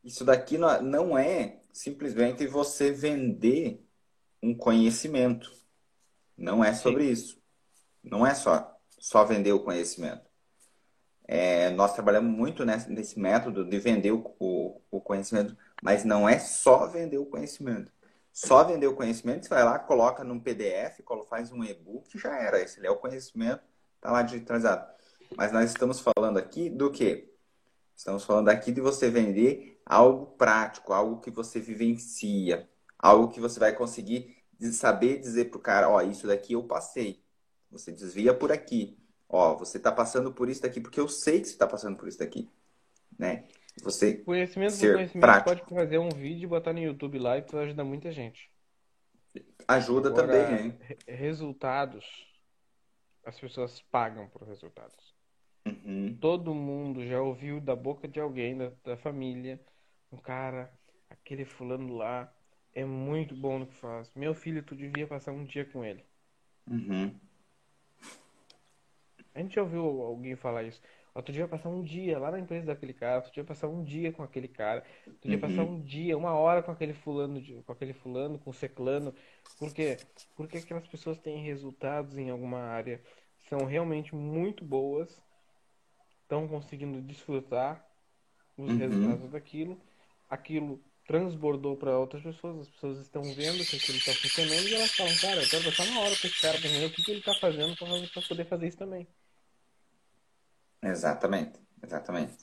Isso 0.03 0.23
daqui 0.23 0.57
não 0.57 1.17
é 1.17 1.59
simplesmente 1.73 2.45
você 2.45 2.91
vender 2.91 3.83
um 4.43 4.55
conhecimento. 4.55 5.51
Não 6.38 6.63
é 6.63 6.73
sobre 6.73 7.05
Sim. 7.05 7.12
isso. 7.12 7.41
Não 8.03 8.25
é 8.25 8.35
só, 8.35 8.79
só 8.99 9.25
vender 9.25 9.53
o 9.53 9.63
conhecimento. 9.63 10.28
É, 11.31 11.69
nós 11.69 11.93
trabalhamos 11.93 12.35
muito 12.35 12.65
nesse, 12.65 12.91
nesse, 12.91 13.19
método 13.19 13.63
de 13.63 13.77
vender 13.77 14.11
o, 14.11 14.35
o, 14.39 14.81
o, 14.89 14.99
conhecimento, 14.99 15.55
mas 15.79 16.03
não 16.03 16.27
é 16.27 16.39
só 16.39 16.87
vender 16.87 17.19
o 17.19 17.25
conhecimento. 17.27 17.91
Só 18.33 18.63
vender 18.63 18.87
o 18.87 18.95
conhecimento, 18.95 19.45
você 19.45 19.49
vai 19.49 19.63
lá, 19.63 19.77
coloca 19.77 20.23
num 20.23 20.39
PDF, 20.39 21.03
faz 21.29 21.51
um 21.51 21.63
e-book, 21.63 22.17
já 22.17 22.35
era. 22.35 22.59
Esse 22.59 22.83
é 22.83 22.89
o 22.89 22.95
conhecimento, 22.95 23.61
está 23.95 24.11
lá 24.11 24.23
digitalizado. 24.23 24.91
Mas 25.37 25.51
nós 25.51 25.69
estamos 25.69 25.99
falando 25.99 26.39
aqui 26.39 26.67
do 26.67 26.89
quê? 26.89 27.31
Estamos 27.95 28.23
falando 28.23 28.49
aqui 28.49 28.71
de 28.71 28.81
você 28.81 29.07
vender 29.07 29.79
algo 29.85 30.35
prático, 30.35 30.93
algo 30.93 31.21
que 31.21 31.29
você 31.29 31.59
vivencia, 31.59 32.67
algo 32.97 33.27
que 33.27 33.39
você 33.39 33.59
vai 33.59 33.73
conseguir 33.73 34.35
saber 34.71 35.19
dizer 35.19 35.51
para 35.51 35.57
o 35.59 35.61
cara, 35.61 35.89
ó, 35.89 35.97
oh, 35.97 36.01
isso 36.01 36.25
daqui 36.25 36.53
eu 36.53 36.63
passei. 36.63 37.23
Você 37.69 37.91
desvia 37.91 38.33
por 38.33 38.51
aqui. 38.51 38.98
Ó, 39.29 39.55
você 39.55 39.77
está 39.77 39.91
passando 39.91 40.33
por 40.33 40.49
isso 40.49 40.63
daqui 40.63 40.81
porque 40.81 40.99
eu 40.99 41.07
sei 41.07 41.39
que 41.39 41.45
você 41.45 41.53
está 41.53 41.67
passando 41.67 41.95
por 41.95 42.07
isso 42.07 42.17
daqui, 42.17 42.49
né? 43.17 43.47
Você 43.83 44.15
conhecimento 44.17 44.73
ser 44.73 44.93
conhecimento 44.93 45.21
prático. 45.21 45.49
pode 45.49 45.75
fazer 45.75 45.99
um 45.99 46.09
vídeo 46.09 46.45
e 46.45 46.47
botar 46.47 46.73
no 46.73 46.79
YouTube 46.79 47.19
lá 47.19 47.37
e 47.37 47.41
vai 47.41 47.65
ajudar 47.65 47.83
muita 47.83 48.11
gente. 48.11 48.49
Ajuda 49.67 50.09
Agora, 50.09 50.27
também, 50.27 50.65
hein? 50.65 50.79
Resultados, 51.07 52.05
as 53.23 53.39
pessoas 53.39 53.79
pagam 53.91 54.27
por 54.27 54.41
resultados. 54.43 55.13
Uhum. 55.65 56.17
Todo 56.19 56.53
mundo 56.55 57.05
já 57.05 57.21
ouviu 57.21 57.61
da 57.61 57.75
boca 57.75 58.07
de 58.07 58.19
alguém 58.19 58.57
da, 58.57 58.71
da 58.83 58.97
família, 58.97 59.61
um 60.11 60.17
cara, 60.17 60.73
aquele 61.09 61.45
fulano 61.45 61.93
lá 61.95 62.33
é 62.73 62.83
muito 62.83 63.35
bom 63.35 63.59
no 63.59 63.67
que 63.67 63.75
faz. 63.75 64.11
Meu 64.15 64.33
filho, 64.33 64.63
tu 64.63 64.75
devia 64.75 65.05
passar 65.05 65.31
um 65.31 65.45
dia 65.45 65.65
com 65.65 65.85
ele. 65.85 66.03
Uhum. 66.67 67.13
A 69.39 69.41
gente 69.41 69.56
já 69.56 69.62
ouviu 69.62 69.84
alguém 70.02 70.36
falar 70.36 70.63
isso. 70.63 70.82
tu 71.15 71.32
devia 71.32 71.47
passar 71.47 71.69
um 71.69 71.82
dia 71.82 72.19
lá 72.19 72.30
na 72.30 72.39
empresa 72.39 72.65
daquele 72.65 72.93
cara, 72.93 73.21
tu 73.21 73.30
devia 73.30 73.45
passar 73.45 73.69
um 73.69 73.86
dia 73.86 74.12
com 74.12 74.21
aquele 74.21 74.49
cara, 74.49 74.84
tu 75.06 75.30
devia 75.30 75.38
uhum. 75.38 75.41
passar 75.41 75.63
um 75.63 75.82
dia, 75.82 76.17
uma 76.17 76.34
hora 76.34 76.62
com 76.62 76.71
aquele 76.71 76.93
fulano, 76.93 77.41
com 77.63 77.71
aquele 77.71 77.93
fulano, 77.93 78.38
com 78.38 78.49
o 78.49 78.54
seclano. 78.54 79.15
Por 79.58 79.73
quê? 79.73 79.95
Porque 80.36 80.58
aquelas 80.58 80.86
pessoas 80.88 81.17
têm 81.19 81.41
resultados 81.41 82.17
em 82.17 82.30
alguma 82.30 82.60
área, 82.60 83.02
são 83.47 83.60
realmente 83.60 84.13
muito 84.13 84.65
boas, 84.65 85.21
estão 86.21 86.45
conseguindo 86.45 87.02
desfrutar 87.02 87.82
os 88.58 88.69
uhum. 88.69 88.78
resultados 88.78 89.32
daquilo, 89.32 89.80
aquilo 90.30 90.84
transbordou 91.08 91.78
para 91.78 91.97
outras 91.97 92.21
pessoas, 92.21 92.60
as 92.60 92.69
pessoas 92.69 92.99
estão 92.99 93.23
vendo 93.23 93.65
que 93.65 93.78
aquilo 93.78 93.97
está 93.97 94.12
funcionando 94.12 94.67
e 94.67 94.75
elas 94.75 94.91
falam, 94.91 95.15
cara, 95.15 95.41
eu 95.41 95.49
quero 95.49 95.63
passar 95.63 95.84
uma 95.86 96.02
hora 96.02 96.15
com 96.17 96.28
esse 96.28 96.41
cara 96.41 96.60
para 96.60 96.69
o 96.88 96.91
que, 96.91 97.04
que 97.04 97.12
ele 97.12 97.19
está 97.19 97.34
fazendo 97.36 97.75
para 97.78 98.21
poder 98.28 98.45
fazer 98.45 98.67
isso 98.67 98.78
também. 98.78 99.08
Exatamente, 100.81 101.59
exatamente. 101.83 102.37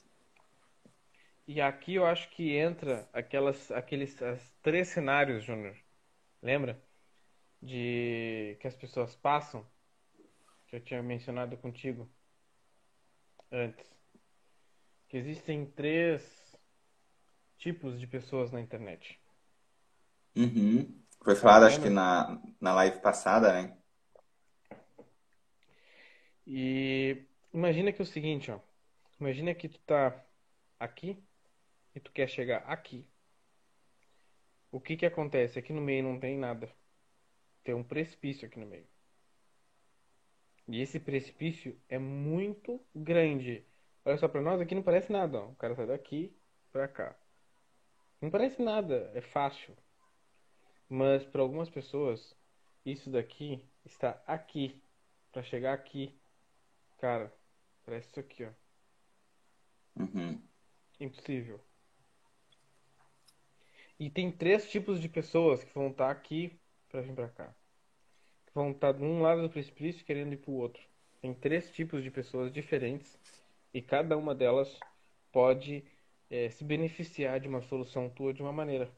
E 1.46 1.60
aqui 1.60 1.94
eu 1.94 2.04
acho 2.04 2.28
que 2.30 2.56
entra 2.56 3.08
aquelas, 3.12 3.70
aqueles 3.70 4.20
as 4.20 4.52
três 4.62 4.88
cenários, 4.88 5.44
Júnior. 5.44 5.76
Lembra? 6.42 6.82
De 7.62 8.56
que 8.60 8.66
as 8.66 8.74
pessoas 8.74 9.14
passam, 9.14 9.66
que 10.66 10.76
eu 10.76 10.80
tinha 10.80 11.02
mencionado 11.02 11.56
contigo 11.56 12.10
antes. 13.50 13.88
Que 15.08 15.16
existem 15.16 15.64
três 15.66 16.58
tipos 17.58 17.98
de 17.98 18.06
pessoas 18.06 18.50
na 18.50 18.60
internet. 18.60 19.20
Uhum. 20.36 21.00
Foi 21.22 21.34
falado, 21.34 21.64
acho 21.64 21.80
que 21.80 21.88
na, 21.88 22.40
na 22.60 22.74
live 22.74 23.00
passada, 23.00 23.52
né? 23.52 23.76
E 26.46 27.24
imagina 27.56 27.92
que 27.92 28.00
é 28.00 28.04
o 28.04 28.06
seguinte, 28.06 28.50
ó. 28.50 28.60
Imagina 29.18 29.54
que 29.54 29.68
tu 29.68 29.78
tá 29.80 30.24
aqui 30.78 31.18
e 31.94 32.00
tu 32.00 32.12
quer 32.12 32.28
chegar 32.28 32.58
aqui. 32.66 33.06
O 34.70 34.78
que 34.78 34.96
que 34.96 35.06
acontece? 35.06 35.58
Aqui 35.58 35.72
no 35.72 35.80
meio 35.80 36.02
não 36.02 36.20
tem 36.20 36.36
nada. 36.36 36.70
Tem 37.64 37.74
um 37.74 37.82
precipício 37.82 38.46
aqui 38.46 38.58
no 38.58 38.66
meio. 38.66 38.86
E 40.68 40.80
esse 40.82 41.00
precipício 41.00 41.80
é 41.88 41.98
muito 41.98 42.78
grande. 42.94 43.64
Olha 44.04 44.18
só, 44.18 44.28
pra 44.28 44.42
nós 44.42 44.60
aqui 44.60 44.74
não 44.74 44.82
parece 44.82 45.10
nada, 45.10 45.40
ó. 45.40 45.46
O 45.48 45.56
cara 45.56 45.74
sai 45.74 45.86
daqui 45.86 46.36
pra 46.70 46.86
cá. 46.86 47.16
Não 48.20 48.30
parece 48.30 48.60
nada, 48.60 49.10
é 49.14 49.20
fácil. 49.20 49.74
Mas 50.88 51.24
para 51.24 51.40
algumas 51.40 51.70
pessoas, 51.70 52.36
isso 52.84 53.10
daqui 53.10 53.64
está 53.84 54.22
aqui. 54.26 54.82
Para 55.32 55.42
chegar 55.42 55.74
aqui, 55.74 56.18
cara, 56.98 57.32
parece 57.86 58.08
isso 58.08 58.20
aqui, 58.20 58.44
ó. 58.44 58.50
Uhum. 60.02 60.42
Impossível. 61.00 61.60
E 63.98 64.10
tem 64.10 64.30
três 64.30 64.70
tipos 64.70 65.00
de 65.00 65.08
pessoas 65.08 65.64
que 65.64 65.72
vão 65.72 65.88
estar 65.88 66.06
tá 66.06 66.10
aqui 66.10 66.58
para 66.90 67.00
vir 67.00 67.14
para 67.14 67.28
cá. 67.28 67.54
Vão 68.52 68.72
estar 68.72 68.92
tá 68.92 68.98
de 68.98 69.04
um 69.04 69.22
lado 69.22 69.42
do 69.42 69.50
precipício 69.50 70.04
querendo 70.04 70.32
ir 70.34 70.36
para 70.36 70.50
o 70.50 70.54
outro. 70.54 70.82
Tem 71.22 71.32
três 71.32 71.70
tipos 71.70 72.02
de 72.02 72.10
pessoas 72.10 72.52
diferentes 72.52 73.18
e 73.72 73.80
cada 73.80 74.16
uma 74.16 74.34
delas 74.34 74.78
pode 75.32 75.84
é, 76.30 76.50
se 76.50 76.64
beneficiar 76.64 77.40
de 77.40 77.48
uma 77.48 77.62
solução 77.62 78.10
tua 78.10 78.34
de 78.34 78.42
uma 78.42 78.52
maneira. 78.52 78.90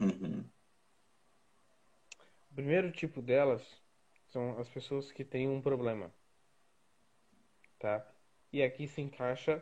Uhum. 0.00 0.44
O 2.50 2.54
primeiro 2.54 2.92
tipo 2.92 3.20
delas 3.20 3.62
são 4.28 4.58
as 4.58 4.68
pessoas 4.68 5.10
que 5.10 5.24
têm 5.24 5.48
um 5.48 5.60
problema. 5.60 6.12
Tá? 7.78 8.13
E 8.54 8.62
aqui 8.62 8.86
se 8.86 9.00
encaixa 9.00 9.60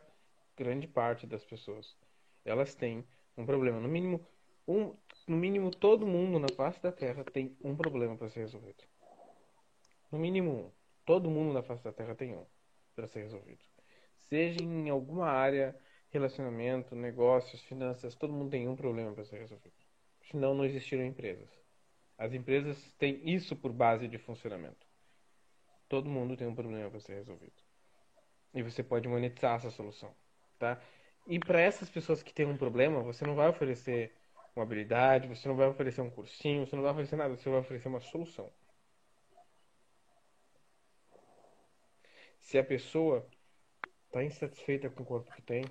grande 0.54 0.86
parte 0.86 1.26
das 1.26 1.42
pessoas. 1.42 1.96
Elas 2.44 2.74
têm 2.74 3.02
um 3.38 3.46
problema. 3.46 3.80
No 3.80 3.88
mínimo, 3.88 4.20
um, 4.68 4.94
no 5.26 5.34
mínimo 5.34 5.70
todo 5.70 6.06
mundo 6.06 6.38
na 6.38 6.48
face 6.54 6.78
da 6.82 6.92
Terra 6.92 7.24
tem 7.24 7.56
um 7.64 7.74
problema 7.74 8.18
para 8.18 8.28
ser 8.28 8.40
resolvido. 8.40 8.84
No 10.10 10.18
mínimo 10.18 10.50
um. 10.50 10.70
Todo 11.06 11.30
mundo 11.30 11.54
na 11.54 11.62
face 11.62 11.82
da 11.82 11.90
Terra 11.90 12.14
tem 12.14 12.36
um 12.36 12.44
para 12.94 13.06
ser 13.06 13.22
resolvido. 13.22 13.64
Seja 14.28 14.62
em 14.62 14.90
alguma 14.90 15.26
área 15.26 15.74
relacionamento, 16.10 16.94
negócios, 16.94 17.62
finanças, 17.62 18.14
todo 18.14 18.34
mundo 18.34 18.50
tem 18.50 18.68
um 18.68 18.76
problema 18.76 19.14
para 19.14 19.24
ser 19.24 19.38
resolvido. 19.38 19.74
Senão 20.30 20.54
não 20.54 20.66
existiram 20.66 21.02
empresas. 21.02 21.48
As 22.18 22.34
empresas 22.34 22.92
têm 22.98 23.26
isso 23.26 23.56
por 23.56 23.72
base 23.72 24.06
de 24.06 24.18
funcionamento. 24.18 24.86
Todo 25.88 26.10
mundo 26.10 26.36
tem 26.36 26.46
um 26.46 26.54
problema 26.54 26.90
para 26.90 27.00
ser 27.00 27.14
resolvido. 27.14 27.61
E 28.54 28.62
você 28.62 28.82
pode 28.82 29.08
monetizar 29.08 29.56
essa 29.56 29.70
solução, 29.70 30.14
tá? 30.58 30.80
E 31.26 31.38
para 31.38 31.60
essas 31.60 31.88
pessoas 31.88 32.22
que 32.22 32.34
têm 32.34 32.46
um 32.46 32.56
problema, 32.56 33.02
você 33.02 33.24
não 33.24 33.34
vai 33.34 33.48
oferecer 33.48 34.12
uma 34.54 34.64
habilidade, 34.64 35.28
você 35.28 35.48
não 35.48 35.56
vai 35.56 35.68
oferecer 35.68 36.00
um 36.02 36.10
cursinho, 36.10 36.66
você 36.66 36.76
não 36.76 36.82
vai 36.82 36.92
oferecer 36.92 37.16
nada, 37.16 37.36
você 37.36 37.48
vai 37.48 37.60
oferecer 37.60 37.88
uma 37.88 38.00
solução. 38.00 38.50
Se 42.40 42.58
a 42.58 42.64
pessoa 42.64 43.26
está 44.06 44.22
insatisfeita 44.22 44.90
com 44.90 45.02
o 45.02 45.06
corpo 45.06 45.32
que 45.32 45.40
tem, 45.40 45.64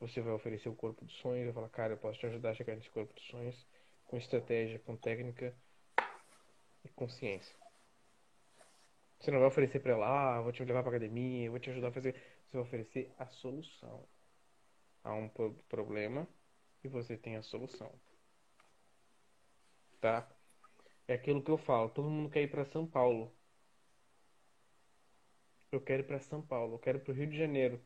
você 0.00 0.20
vai 0.20 0.32
oferecer 0.32 0.68
o 0.68 0.74
corpo 0.74 1.04
dos 1.04 1.14
sonhos, 1.18 1.44
vai 1.44 1.54
falar, 1.54 1.68
cara, 1.68 1.92
eu 1.92 1.98
posso 1.98 2.18
te 2.18 2.26
ajudar 2.26 2.50
a 2.50 2.54
chegar 2.54 2.74
nesse 2.74 2.90
corpo 2.90 3.14
dos 3.14 3.24
sonhos, 3.24 3.66
com 4.06 4.16
estratégia, 4.16 4.80
com 4.80 4.96
técnica 4.96 5.54
e 6.84 6.88
consciência. 6.88 7.63
Você 9.24 9.30
não 9.30 9.38
vai 9.38 9.48
oferecer 9.48 9.80
para 9.80 9.92
ela, 9.92 10.36
ah, 10.36 10.42
vou 10.42 10.52
te 10.52 10.62
levar 10.62 10.82
para 10.82 10.90
academia, 10.90 11.50
vou 11.50 11.58
te 11.58 11.70
ajudar 11.70 11.88
a 11.88 11.92
fazer. 11.92 12.12
Você 12.12 12.58
vai 12.58 12.60
oferecer 12.60 13.14
a 13.18 13.24
solução. 13.24 14.06
Há 15.02 15.14
um 15.14 15.30
problema 15.66 16.28
e 16.82 16.88
você 16.88 17.16
tem 17.16 17.34
a 17.36 17.42
solução. 17.42 17.90
Tá? 19.98 20.28
É 21.08 21.14
aquilo 21.14 21.42
que 21.42 21.50
eu 21.50 21.56
falo. 21.56 21.88
Todo 21.88 22.10
mundo 22.10 22.28
quer 22.28 22.42
ir 22.42 22.50
para 22.50 22.66
São 22.66 22.86
Paulo. 22.86 23.34
Eu 25.72 25.80
quero 25.80 26.02
ir 26.02 26.06
para 26.06 26.20
São 26.20 26.42
Paulo. 26.42 26.74
Eu 26.74 26.78
quero 26.78 26.98
ir 26.98 27.00
para 27.00 27.12
o 27.12 27.14
Rio 27.14 27.26
de 27.26 27.38
Janeiro. 27.38 27.80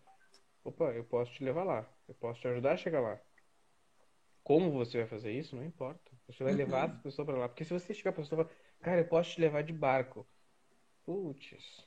Opa, 0.64 0.86
eu 0.86 1.04
posso 1.04 1.32
te 1.32 1.44
levar 1.44 1.62
lá. 1.62 1.88
Eu 2.08 2.16
posso 2.16 2.40
te 2.40 2.48
ajudar 2.48 2.72
a 2.72 2.76
chegar 2.76 3.00
lá. 3.00 3.20
Como 4.42 4.72
você 4.72 4.98
vai 4.98 5.06
fazer 5.06 5.30
isso? 5.30 5.54
Não 5.54 5.64
importa. 5.64 6.10
Você 6.26 6.42
vai 6.42 6.52
levar 6.52 6.88
essa 6.88 6.98
pessoa 6.98 7.24
para 7.24 7.38
lá. 7.38 7.48
Porque 7.48 7.64
se 7.64 7.72
você 7.72 7.94
chegar 7.94 8.10
para 8.10 8.22
a 8.22 8.24
pessoa, 8.24 8.50
cara, 8.80 9.02
eu 9.02 9.06
posso 9.06 9.30
te 9.30 9.40
levar 9.40 9.62
de 9.62 9.72
barco. 9.72 10.26
Putz. 11.08 11.86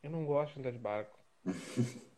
Eu 0.00 0.10
não 0.12 0.24
gosto 0.24 0.54
de 0.54 0.60
andar 0.60 0.70
de 0.70 0.78
barco. 0.78 1.18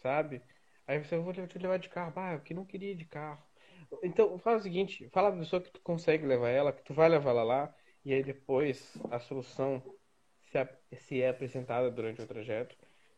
Sabe? 0.00 0.40
Aí 0.86 0.98
você, 0.98 1.16
eu 1.16 1.22
vou 1.22 1.34
te 1.34 1.58
levar 1.58 1.78
de 1.78 1.90
carro. 1.90 2.14
Ah, 2.16 2.32
eu 2.32 2.40
que 2.40 2.54
não 2.54 2.64
queria 2.64 2.92
ir 2.92 2.94
de 2.94 3.04
carro. 3.04 3.44
Então, 4.02 4.38
fala 4.38 4.56
o 4.56 4.62
seguinte, 4.62 5.10
fala 5.10 5.30
pra 5.30 5.40
pessoa 5.40 5.60
que 5.60 5.70
tu 5.70 5.82
consegue 5.82 6.24
levar 6.24 6.48
ela, 6.48 6.72
que 6.72 6.82
tu 6.82 6.94
vai 6.94 7.06
levar 7.06 7.32
ela 7.32 7.42
lá, 7.42 7.76
e 8.02 8.14
aí 8.14 8.22
depois 8.24 8.96
a 9.10 9.20
solução 9.20 9.82
se 10.40 10.56
é, 10.56 10.78
se 10.96 11.20
é 11.20 11.28
apresentada 11.28 11.90
durante 11.90 12.22
o 12.22 12.26
trajeto 12.26 12.74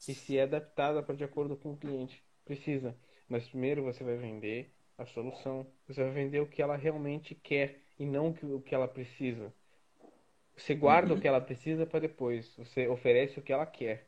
e 0.08 0.12
se 0.12 0.36
é 0.36 0.42
adaptada 0.42 1.04
para 1.04 1.14
de 1.14 1.22
acordo 1.22 1.56
com 1.56 1.70
o 1.70 1.76
cliente 1.76 2.20
precisa. 2.44 2.98
Mas 3.28 3.46
primeiro 3.48 3.84
você 3.84 4.02
vai 4.02 4.16
vender 4.16 4.74
a 4.98 5.06
solução, 5.06 5.64
você 5.86 6.02
vai 6.02 6.12
vender 6.12 6.40
o 6.40 6.48
que 6.48 6.60
ela 6.60 6.74
realmente 6.74 7.32
quer 7.36 7.80
e 7.96 8.04
não 8.04 8.30
o 8.42 8.60
que 8.60 8.74
ela 8.74 8.88
precisa. 8.88 9.54
Você 10.56 10.74
guarda 10.74 11.12
uhum. 11.12 11.18
o 11.18 11.20
que 11.20 11.28
ela 11.28 11.40
precisa 11.40 11.84
para 11.84 12.00
depois. 12.00 12.54
Você 12.56 12.86
oferece 12.88 13.38
o 13.38 13.42
que 13.42 13.52
ela 13.52 13.66
quer. 13.66 14.06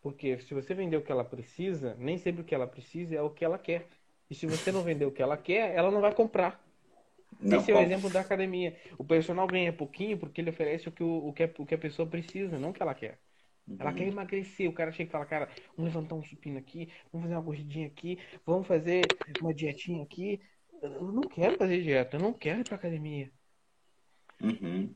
Porque 0.00 0.38
se 0.40 0.52
você 0.52 0.74
vender 0.74 0.96
o 0.96 1.02
que 1.02 1.10
ela 1.10 1.24
precisa, 1.24 1.94
nem 1.98 2.18
sempre 2.18 2.42
o 2.42 2.44
que 2.44 2.54
ela 2.54 2.66
precisa 2.66 3.14
é 3.14 3.22
o 3.22 3.30
que 3.30 3.44
ela 3.44 3.58
quer. 3.58 3.86
E 4.28 4.34
se 4.34 4.46
você 4.46 4.72
não 4.72 4.82
vender 4.82 5.06
o 5.06 5.12
que 5.12 5.22
ela 5.22 5.36
quer, 5.36 5.74
ela 5.74 5.90
não 5.90 6.00
vai 6.00 6.14
comprar. 6.14 6.62
Não 7.40 7.58
Esse 7.58 7.70
é 7.70 7.74
o 7.74 7.78
exemplo 7.78 8.10
da 8.10 8.20
academia. 8.20 8.76
O 8.98 9.04
personal 9.04 9.46
ganha 9.46 9.72
pouquinho 9.72 10.18
porque 10.18 10.40
ele 10.40 10.50
oferece 10.50 10.88
o 10.88 10.92
que, 10.92 11.02
o, 11.02 11.28
o, 11.28 11.32
que, 11.32 11.44
a, 11.44 11.50
o 11.58 11.66
que 11.66 11.74
a 11.74 11.78
pessoa 11.78 12.08
precisa, 12.08 12.58
não 12.58 12.70
o 12.70 12.72
que 12.72 12.82
ela 12.82 12.94
quer. 12.94 13.18
Uhum. 13.66 13.76
Ela 13.78 13.92
quer 13.92 14.06
emagrecer. 14.06 14.68
O 14.68 14.72
cara 14.72 14.92
chega 14.92 15.08
e 15.08 15.12
fala, 15.12 15.26
cara, 15.26 15.48
vamos 15.76 15.92
levantar 15.92 16.14
um 16.14 16.22
supino 16.22 16.58
aqui, 16.58 16.90
vamos 17.12 17.24
fazer 17.24 17.36
uma 17.36 17.44
corridinha 17.44 17.86
aqui, 17.86 18.18
vamos 18.44 18.66
fazer 18.66 19.02
uma 19.40 19.54
dietinha 19.54 20.02
aqui. 20.02 20.40
Eu 20.82 21.12
não 21.12 21.22
quero 21.22 21.56
fazer 21.56 21.82
dieta, 21.82 22.16
eu 22.16 22.20
não 22.20 22.32
quero 22.32 22.60
ir 22.60 22.64
pra 22.64 22.76
academia. 22.76 23.30
Uhum. 24.42 24.94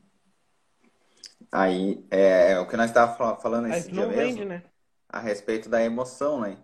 Aí, 1.51 2.05
é, 2.11 2.51
é, 2.51 2.59
o 2.59 2.67
que 2.67 2.77
nós 2.77 2.89
estávamos 2.89 3.41
falando 3.41 3.67
esse 3.67 3.91
dia 3.91 4.05
mesmo, 4.05 4.21
vende, 4.21 4.45
né? 4.45 4.63
a 5.07 5.19
respeito 5.19 5.69
da 5.69 5.83
emoção, 5.83 6.41
né? 6.41 6.57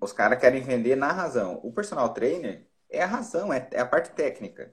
Os 0.00 0.12
caras 0.12 0.40
querem 0.40 0.62
vender 0.62 0.96
na 0.96 1.12
razão. 1.12 1.60
O 1.62 1.72
personal 1.72 2.08
trainer 2.14 2.66
é 2.88 3.02
a 3.02 3.06
razão, 3.06 3.52
é, 3.52 3.68
é 3.72 3.80
a 3.80 3.86
parte 3.86 4.10
técnica. 4.10 4.72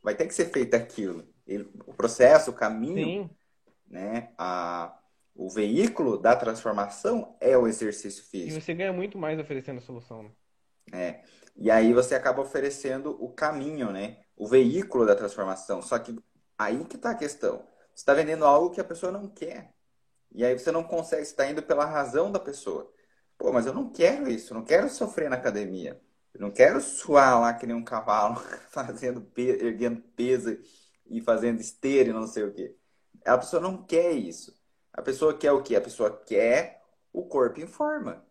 Vai 0.00 0.14
ter 0.14 0.26
que 0.26 0.34
ser 0.34 0.46
feito 0.46 0.74
aquilo. 0.74 1.26
Ele, 1.46 1.68
o 1.86 1.92
processo, 1.92 2.50
o 2.50 2.54
caminho, 2.54 3.04
Sim. 3.04 3.30
né? 3.88 4.30
A, 4.38 4.96
o 5.34 5.48
veículo 5.50 6.18
da 6.18 6.36
transformação 6.36 7.36
é 7.40 7.56
o 7.56 7.66
exercício 7.66 8.24
físico. 8.24 8.58
E 8.58 8.60
você 8.60 8.74
ganha 8.74 8.92
muito 8.92 9.18
mais 9.18 9.40
oferecendo 9.40 9.78
a 9.78 9.82
solução. 9.82 10.22
Né? 10.22 10.30
É. 10.92 11.22
E 11.56 11.70
aí 11.70 11.92
você 11.92 12.14
acaba 12.14 12.42
oferecendo 12.42 13.16
o 13.22 13.32
caminho, 13.32 13.90
né? 13.90 14.18
O 14.36 14.46
veículo 14.46 15.04
da 15.04 15.16
transformação. 15.16 15.82
Só 15.82 15.98
que 15.98 16.16
aí 16.56 16.84
que 16.84 16.96
está 16.96 17.10
a 17.10 17.16
questão. 17.16 17.66
Você 17.98 18.02
está 18.02 18.14
vendendo 18.14 18.44
algo 18.44 18.70
que 18.70 18.80
a 18.80 18.84
pessoa 18.84 19.10
não 19.10 19.26
quer. 19.26 19.74
E 20.32 20.44
aí 20.44 20.56
você 20.56 20.70
não 20.70 20.84
consegue, 20.84 21.24
você 21.24 21.32
está 21.32 21.50
indo 21.50 21.64
pela 21.64 21.84
razão 21.84 22.30
da 22.30 22.38
pessoa. 22.38 22.88
Pô, 23.36 23.52
mas 23.52 23.66
eu 23.66 23.74
não 23.74 23.90
quero 23.90 24.30
isso, 24.30 24.52
eu 24.52 24.56
não 24.56 24.64
quero 24.64 24.88
sofrer 24.88 25.28
na 25.28 25.34
academia. 25.34 26.00
Eu 26.32 26.40
não 26.40 26.52
quero 26.52 26.80
suar 26.80 27.40
lá 27.40 27.52
que 27.52 27.66
nem 27.66 27.74
um 27.74 27.82
cavalo, 27.82 28.36
fazendo 28.70 29.28
erguendo 29.36 30.00
peso 30.14 30.56
e 31.10 31.20
fazendo 31.20 31.60
esteira 31.60 32.10
e 32.10 32.12
não 32.12 32.28
sei 32.28 32.44
o 32.44 32.54
quê. 32.54 32.76
A 33.24 33.36
pessoa 33.36 33.60
não 33.60 33.82
quer 33.84 34.12
isso. 34.12 34.56
A 34.92 35.02
pessoa 35.02 35.36
quer 35.36 35.50
o 35.50 35.60
quê? 35.60 35.74
A 35.74 35.80
pessoa 35.80 36.22
quer 36.24 36.80
o 37.12 37.26
corpo 37.26 37.60
em 37.60 37.66
forma. 37.66 38.24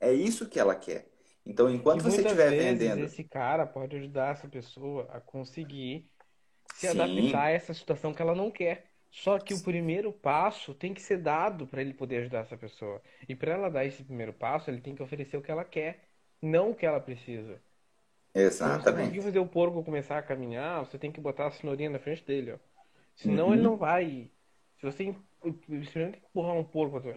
É 0.00 0.10
isso 0.10 0.48
que 0.48 0.58
ela 0.58 0.74
quer. 0.74 1.10
Então, 1.44 1.68
enquanto 1.68 2.04
você 2.04 2.22
estiver 2.22 2.52
vendendo. 2.52 3.04
Esse 3.04 3.24
cara 3.24 3.66
pode 3.66 3.96
ajudar 3.96 4.32
essa 4.32 4.48
pessoa 4.48 5.06
a 5.10 5.20
conseguir 5.20 6.08
se 6.74 6.88
Sim. 6.88 6.98
adaptar 6.98 7.42
a 7.42 7.50
essa 7.50 7.74
situação 7.74 8.14
que 8.14 8.22
ela 8.22 8.34
não 8.34 8.50
quer. 8.50 8.89
Só 9.10 9.38
que 9.38 9.52
o 9.52 9.62
primeiro 9.62 10.12
passo 10.12 10.72
tem 10.72 10.94
que 10.94 11.02
ser 11.02 11.18
dado 11.18 11.66
para 11.66 11.80
ele 11.80 11.92
poder 11.92 12.18
ajudar 12.18 12.40
essa 12.40 12.56
pessoa. 12.56 13.02
E 13.28 13.34
para 13.34 13.52
ela 13.52 13.68
dar 13.68 13.84
esse 13.84 14.04
primeiro 14.04 14.32
passo, 14.32 14.70
ele 14.70 14.80
tem 14.80 14.94
que 14.94 15.02
oferecer 15.02 15.36
o 15.36 15.42
que 15.42 15.50
ela 15.50 15.64
quer, 15.64 16.04
não 16.40 16.70
o 16.70 16.74
que 16.74 16.86
ela 16.86 17.00
precisa. 17.00 17.60
Exatamente. 18.32 19.10
Se 19.10 19.16
você 19.16 19.22
fazer 19.22 19.38
o 19.40 19.46
porco 19.46 19.82
começar 19.82 20.18
a 20.18 20.22
caminhar, 20.22 20.84
você 20.84 20.96
tem 20.96 21.10
que 21.10 21.20
botar 21.20 21.48
a 21.48 21.50
cenourinha 21.50 21.90
na 21.90 21.98
frente 21.98 22.24
dele, 22.24 22.52
ó. 22.52 22.58
Senão 23.16 23.48
uhum. 23.48 23.54
ele 23.54 23.62
não 23.62 23.76
vai. 23.76 24.30
Se 24.78 24.86
você 24.86 25.14
experimenta 25.44 26.18
empurrar 26.18 26.54
um 26.54 26.64
porco, 26.64 27.00
você 27.00 27.12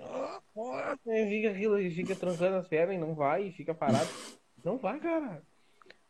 fica 1.29 1.51
aquilo, 1.51 1.77
fica 1.91 2.15
trancando 2.15 2.57
as 2.57 2.67
pernas 2.67 2.95
e 2.95 2.99
não 2.99 3.13
vai, 3.13 3.51
fica 3.51 3.73
parado. 3.73 4.09
Não 4.63 4.77
vai, 4.77 4.99
cara. 4.99 5.43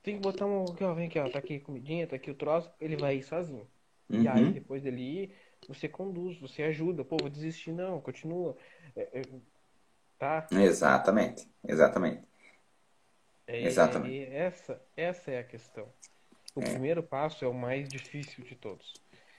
Tem 0.02 0.16
que 0.16 0.22
botar 0.22 0.46
um. 0.46 0.64
Aqui, 0.64 0.84
ó, 0.84 0.94
vem 0.94 1.08
aqui, 1.08 1.20
ó. 1.20 1.30
Tá 1.30 1.40
aqui 1.40 1.58
a 1.58 1.62
comidinha, 1.62 2.08
tá 2.08 2.16
aqui 2.16 2.32
o 2.32 2.36
troço. 2.36 2.72
Ele 2.80 2.96
vai 2.96 3.18
ir 3.18 3.24
sozinho. 3.24 3.68
Uhum. 4.10 4.22
E 4.22 4.28
aí, 4.28 4.52
depois 4.52 4.82
dele 4.82 5.02
ir, 5.02 5.36
você 5.68 5.88
conduz, 5.88 6.40
você 6.40 6.64
ajuda. 6.64 7.04
Pô, 7.04 7.18
vou 7.20 7.30
desistir, 7.30 7.72
não, 7.72 8.02
continua. 8.02 8.56
É, 8.96 9.20
é, 9.20 9.22
tá? 10.18 10.48
Exatamente, 10.52 11.48
exatamente. 11.68 12.24
É, 13.46 13.64
exatamente. 13.64 14.32
essa, 14.32 14.82
essa 14.96 15.32
é 15.32 15.40
a 15.40 15.44
questão. 15.44 15.88
O 16.56 16.62
é. 16.62 16.70
primeiro 16.70 17.02
passo 17.02 17.44
é 17.44 17.48
o 17.48 17.54
mais 17.54 17.90
difícil 17.90 18.44
de 18.44 18.56
todos. 18.56 18.94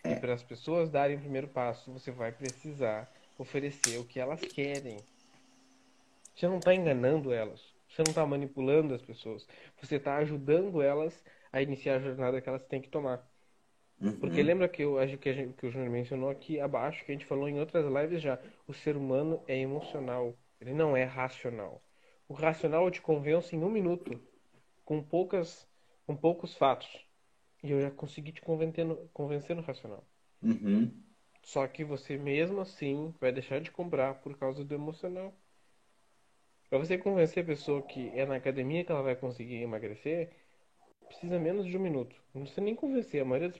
E 0.04 0.08
é. 0.08 0.16
para 0.16 0.34
as 0.34 0.42
pessoas 0.42 0.90
darem 0.90 1.16
o 1.16 1.20
primeiro 1.20 1.48
passo, 1.48 1.92
você 1.92 2.10
vai 2.10 2.32
precisar 2.32 3.10
oferecer 3.38 3.98
o 3.98 4.04
que 4.04 4.20
elas 4.20 4.40
querem. 4.40 4.98
Você 6.34 6.46
não 6.46 6.58
está 6.58 6.74
enganando 6.74 7.32
elas. 7.32 7.60
Você 7.88 8.02
não 8.02 8.10
está 8.10 8.26
manipulando 8.26 8.92
as 8.92 9.02
pessoas. 9.02 9.46
Você 9.80 9.96
está 9.96 10.16
ajudando 10.16 10.82
elas 10.82 11.24
a 11.52 11.62
iniciar 11.62 11.96
a 11.96 12.00
jornada 12.00 12.40
que 12.40 12.48
elas 12.48 12.64
têm 12.64 12.82
que 12.82 12.88
tomar. 12.88 13.24
Uhum. 14.04 14.12
Porque 14.18 14.42
lembra 14.42 14.68
que, 14.68 14.82
eu, 14.82 14.96
que, 15.18 15.28
a 15.30 15.32
gente, 15.32 15.54
que 15.54 15.66
o 15.66 15.70
Júnior 15.70 15.90
mencionou 15.90 16.28
aqui 16.28 16.60
abaixo, 16.60 17.02
que 17.04 17.10
a 17.10 17.14
gente 17.14 17.24
falou 17.24 17.48
em 17.48 17.58
outras 17.58 17.86
lives 17.86 18.20
já. 18.20 18.38
O 18.68 18.74
ser 18.74 18.96
humano 18.96 19.42
é 19.48 19.56
emocional, 19.56 20.36
ele 20.60 20.74
não 20.74 20.94
é 20.94 21.04
racional. 21.04 21.82
O 22.28 22.34
racional 22.34 22.84
eu 22.84 22.90
te 22.90 23.00
convenço 23.00 23.56
em 23.56 23.64
um 23.64 23.70
minuto, 23.70 24.20
com 24.84 25.02
poucas, 25.02 25.66
com 26.06 26.14
poucos 26.14 26.54
fatos. 26.54 27.06
E 27.62 27.70
eu 27.70 27.80
já 27.80 27.90
consegui 27.90 28.30
te 28.30 28.42
convencer 28.42 28.84
no, 28.84 28.96
convencer 29.08 29.56
no 29.56 29.62
racional. 29.62 30.04
Uhum. 30.42 30.92
Só 31.42 31.66
que 31.66 31.82
você 31.82 32.18
mesmo 32.18 32.60
assim 32.60 33.14
vai 33.18 33.32
deixar 33.32 33.60
de 33.60 33.70
comprar 33.70 34.14
por 34.16 34.36
causa 34.36 34.62
do 34.62 34.74
emocional. 34.74 35.34
Para 36.68 36.78
você 36.78 36.98
convencer 36.98 37.42
a 37.42 37.46
pessoa 37.46 37.80
que 37.80 38.10
é 38.10 38.26
na 38.26 38.36
academia 38.36 38.84
que 38.84 38.92
ela 38.92 39.02
vai 39.02 39.16
conseguir 39.16 39.62
emagrecer, 39.62 40.30
precisa 41.06 41.38
menos 41.38 41.66
de 41.66 41.76
um 41.76 41.80
minuto. 41.80 42.16
Não 42.34 42.42
precisa 42.42 42.62
nem 42.62 42.74
convencer. 42.74 43.22
A 43.22 43.24
maioria 43.24 43.48
das 43.48 43.52